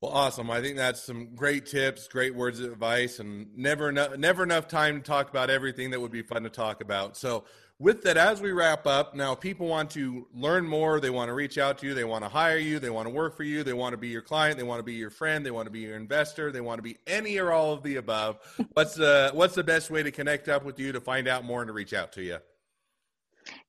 Well, 0.00 0.12
awesome. 0.12 0.50
I 0.50 0.62
think 0.62 0.78
that's 0.78 1.02
some 1.02 1.34
great 1.34 1.66
tips, 1.66 2.08
great 2.08 2.34
words 2.34 2.58
of 2.60 2.72
advice, 2.72 3.18
and 3.18 3.54
never 3.54 3.90
enough, 3.90 4.16
never 4.16 4.42
enough 4.42 4.66
time 4.66 5.02
to 5.02 5.02
talk 5.02 5.28
about 5.28 5.50
everything 5.50 5.90
that 5.90 6.00
would 6.00 6.10
be 6.10 6.22
fun 6.22 6.42
to 6.44 6.48
talk 6.48 6.80
about. 6.80 7.18
So, 7.18 7.44
with 7.78 8.02
that, 8.02 8.16
as 8.16 8.40
we 8.40 8.52
wrap 8.52 8.86
up, 8.86 9.14
now 9.14 9.34
people 9.34 9.66
want 9.66 9.90
to 9.90 10.26
learn 10.34 10.66
more. 10.66 11.00
They 11.00 11.10
want 11.10 11.28
to 11.28 11.34
reach 11.34 11.58
out 11.58 11.78
to 11.78 11.86
you. 11.86 11.92
They 11.92 12.04
want 12.04 12.24
to 12.24 12.30
hire 12.30 12.56
you. 12.56 12.78
They 12.78 12.88
want 12.88 13.08
to 13.08 13.14
work 13.14 13.36
for 13.36 13.42
you. 13.42 13.62
They 13.62 13.74
want 13.74 13.92
to 13.92 13.98
be 13.98 14.08
your 14.08 14.22
client. 14.22 14.56
They 14.56 14.62
want 14.62 14.78
to 14.78 14.84
be 14.84 14.94
your 14.94 15.10
friend. 15.10 15.44
They 15.44 15.50
want 15.50 15.66
to 15.66 15.70
be 15.70 15.80
your 15.80 15.96
investor. 15.96 16.50
They 16.50 16.60
want 16.62 16.78
to 16.78 16.82
be 16.82 16.96
any 17.06 17.38
or 17.38 17.52
all 17.52 17.74
of 17.74 17.82
the 17.82 17.96
above. 17.96 18.38
What's 18.72 18.94
the 18.94 19.30
What's 19.34 19.54
the 19.54 19.64
best 19.64 19.90
way 19.90 20.02
to 20.02 20.10
connect 20.10 20.48
up 20.48 20.64
with 20.64 20.78
you 20.78 20.92
to 20.92 21.00
find 21.02 21.28
out 21.28 21.44
more 21.44 21.60
and 21.60 21.68
to 21.68 21.74
reach 21.74 21.92
out 21.92 22.12
to 22.12 22.22
you? 22.22 22.38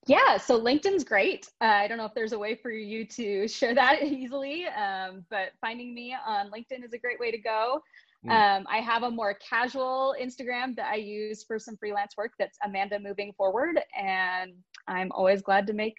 Yeah, 0.07 0.37
so 0.37 0.59
LinkedIn's 0.59 1.03
great. 1.03 1.47
Uh, 1.61 1.65
I 1.65 1.87
don't 1.87 1.97
know 1.97 2.05
if 2.05 2.13
there's 2.13 2.33
a 2.33 2.39
way 2.39 2.55
for 2.55 2.71
you 2.71 3.05
to 3.05 3.47
share 3.47 3.75
that 3.75 4.03
easily, 4.03 4.65
um, 4.65 5.25
but 5.29 5.51
finding 5.61 5.93
me 5.93 6.15
on 6.25 6.49
LinkedIn 6.49 6.83
is 6.83 6.93
a 6.93 6.97
great 6.97 7.19
way 7.19 7.31
to 7.31 7.37
go. 7.37 7.81
Mm. 8.25 8.31
Um, 8.31 8.67
I 8.69 8.77
have 8.77 9.03
a 9.03 9.11
more 9.11 9.35
casual 9.35 10.15
Instagram 10.21 10.75
that 10.75 10.91
I 10.91 10.95
use 10.95 11.43
for 11.43 11.57
some 11.57 11.77
freelance 11.77 12.15
work. 12.17 12.33
That's 12.37 12.57
Amanda 12.63 12.99
Moving 12.99 13.33
Forward, 13.33 13.79
and 13.99 14.53
I'm 14.87 15.11
always 15.11 15.41
glad 15.41 15.65
to 15.67 15.73
make 15.73 15.95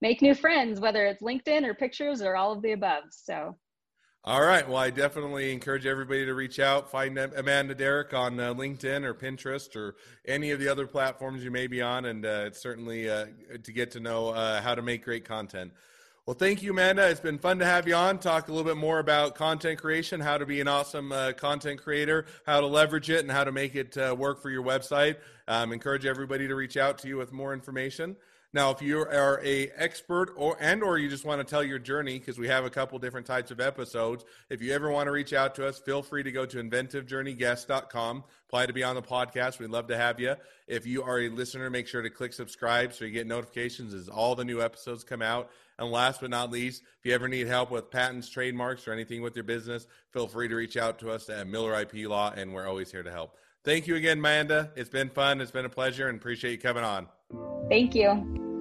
make 0.00 0.20
new 0.20 0.34
friends, 0.34 0.80
whether 0.80 1.06
it's 1.06 1.22
LinkedIn 1.22 1.64
or 1.64 1.74
pictures 1.74 2.22
or 2.22 2.36
all 2.36 2.52
of 2.52 2.62
the 2.62 2.72
above. 2.72 3.04
So. 3.10 3.56
All 4.24 4.40
right. 4.40 4.68
Well, 4.68 4.76
I 4.76 4.90
definitely 4.90 5.52
encourage 5.52 5.84
everybody 5.84 6.24
to 6.26 6.34
reach 6.34 6.60
out, 6.60 6.88
find 6.88 7.18
Amanda 7.18 7.74
Derrick 7.74 8.14
on 8.14 8.38
uh, 8.38 8.54
LinkedIn 8.54 9.02
or 9.02 9.14
Pinterest 9.14 9.74
or 9.74 9.96
any 10.24 10.52
of 10.52 10.60
the 10.60 10.68
other 10.68 10.86
platforms 10.86 11.42
you 11.42 11.50
may 11.50 11.66
be 11.66 11.82
on, 11.82 12.04
and 12.04 12.24
uh, 12.24 12.44
it's 12.46 12.60
certainly 12.60 13.10
uh, 13.10 13.26
to 13.64 13.72
get 13.72 13.90
to 13.90 14.00
know 14.00 14.28
uh, 14.28 14.62
how 14.62 14.76
to 14.76 14.82
make 14.82 15.04
great 15.04 15.24
content. 15.24 15.72
Well, 16.24 16.36
thank 16.36 16.62
you, 16.62 16.70
Amanda. 16.70 17.08
It's 17.08 17.18
been 17.18 17.40
fun 17.40 17.58
to 17.58 17.64
have 17.64 17.88
you 17.88 17.96
on. 17.96 18.20
Talk 18.20 18.46
a 18.46 18.52
little 18.52 18.64
bit 18.64 18.76
more 18.76 19.00
about 19.00 19.34
content 19.34 19.80
creation, 19.80 20.20
how 20.20 20.38
to 20.38 20.46
be 20.46 20.60
an 20.60 20.68
awesome 20.68 21.10
uh, 21.10 21.32
content 21.32 21.82
creator, 21.82 22.26
how 22.46 22.60
to 22.60 22.66
leverage 22.68 23.10
it, 23.10 23.22
and 23.22 23.30
how 23.32 23.42
to 23.42 23.50
make 23.50 23.74
it 23.74 23.96
uh, 23.96 24.14
work 24.16 24.40
for 24.40 24.50
your 24.50 24.62
website. 24.62 25.16
Um, 25.48 25.72
encourage 25.72 26.06
everybody 26.06 26.46
to 26.46 26.54
reach 26.54 26.76
out 26.76 26.98
to 26.98 27.08
you 27.08 27.16
with 27.16 27.32
more 27.32 27.52
information. 27.52 28.14
Now, 28.54 28.70
if 28.70 28.82
you 28.82 28.98
are 28.98 29.40
a 29.42 29.68
expert 29.76 30.34
or 30.36 30.58
and 30.60 30.82
or 30.82 30.98
you 30.98 31.08
just 31.08 31.24
want 31.24 31.40
to 31.40 31.50
tell 31.50 31.64
your 31.64 31.78
journey, 31.78 32.18
because 32.18 32.38
we 32.38 32.48
have 32.48 32.66
a 32.66 32.70
couple 32.70 32.98
different 32.98 33.26
types 33.26 33.50
of 33.50 33.60
episodes, 33.60 34.26
if 34.50 34.60
you 34.60 34.74
ever 34.74 34.90
want 34.90 35.06
to 35.06 35.10
reach 35.10 35.32
out 35.32 35.54
to 35.54 35.66
us, 35.66 35.78
feel 35.78 36.02
free 36.02 36.22
to 36.22 36.30
go 36.30 36.44
to 36.44 36.62
inventivejourneyguest.com. 36.62 38.24
Apply 38.48 38.66
to 38.66 38.72
be 38.74 38.84
on 38.84 38.94
the 38.94 39.02
podcast. 39.02 39.58
We'd 39.58 39.70
love 39.70 39.86
to 39.86 39.96
have 39.96 40.20
you. 40.20 40.36
If 40.66 40.86
you 40.86 41.02
are 41.02 41.18
a 41.20 41.30
listener, 41.30 41.70
make 41.70 41.88
sure 41.88 42.02
to 42.02 42.10
click 42.10 42.34
subscribe 42.34 42.92
so 42.92 43.06
you 43.06 43.10
get 43.10 43.26
notifications 43.26 43.94
as 43.94 44.10
all 44.10 44.34
the 44.34 44.44
new 44.44 44.60
episodes 44.60 45.02
come 45.02 45.22
out. 45.22 45.50
And 45.78 45.90
last 45.90 46.20
but 46.20 46.28
not 46.28 46.50
least, 46.50 46.82
if 46.98 47.06
you 47.06 47.14
ever 47.14 47.28
need 47.28 47.46
help 47.46 47.70
with 47.70 47.90
patents, 47.90 48.28
trademarks, 48.28 48.86
or 48.86 48.92
anything 48.92 49.22
with 49.22 49.34
your 49.34 49.44
business, 49.44 49.86
feel 50.10 50.28
free 50.28 50.48
to 50.48 50.54
reach 50.54 50.76
out 50.76 50.98
to 50.98 51.10
us 51.10 51.30
at 51.30 51.46
Miller 51.46 51.80
IP 51.80 52.06
Law, 52.06 52.34
and 52.36 52.52
we're 52.52 52.68
always 52.68 52.92
here 52.92 53.02
to 53.02 53.10
help. 53.10 53.38
Thank 53.64 53.86
you 53.86 53.94
again, 53.94 54.18
Amanda. 54.18 54.70
It's 54.74 54.90
been 54.90 55.08
fun. 55.08 55.40
It's 55.40 55.52
been 55.52 55.64
a 55.64 55.70
pleasure, 55.70 56.08
and 56.08 56.18
appreciate 56.18 56.52
you 56.52 56.58
coming 56.58 56.84
on. 56.84 57.06
Thank 57.68 57.94
you. 57.94 58.51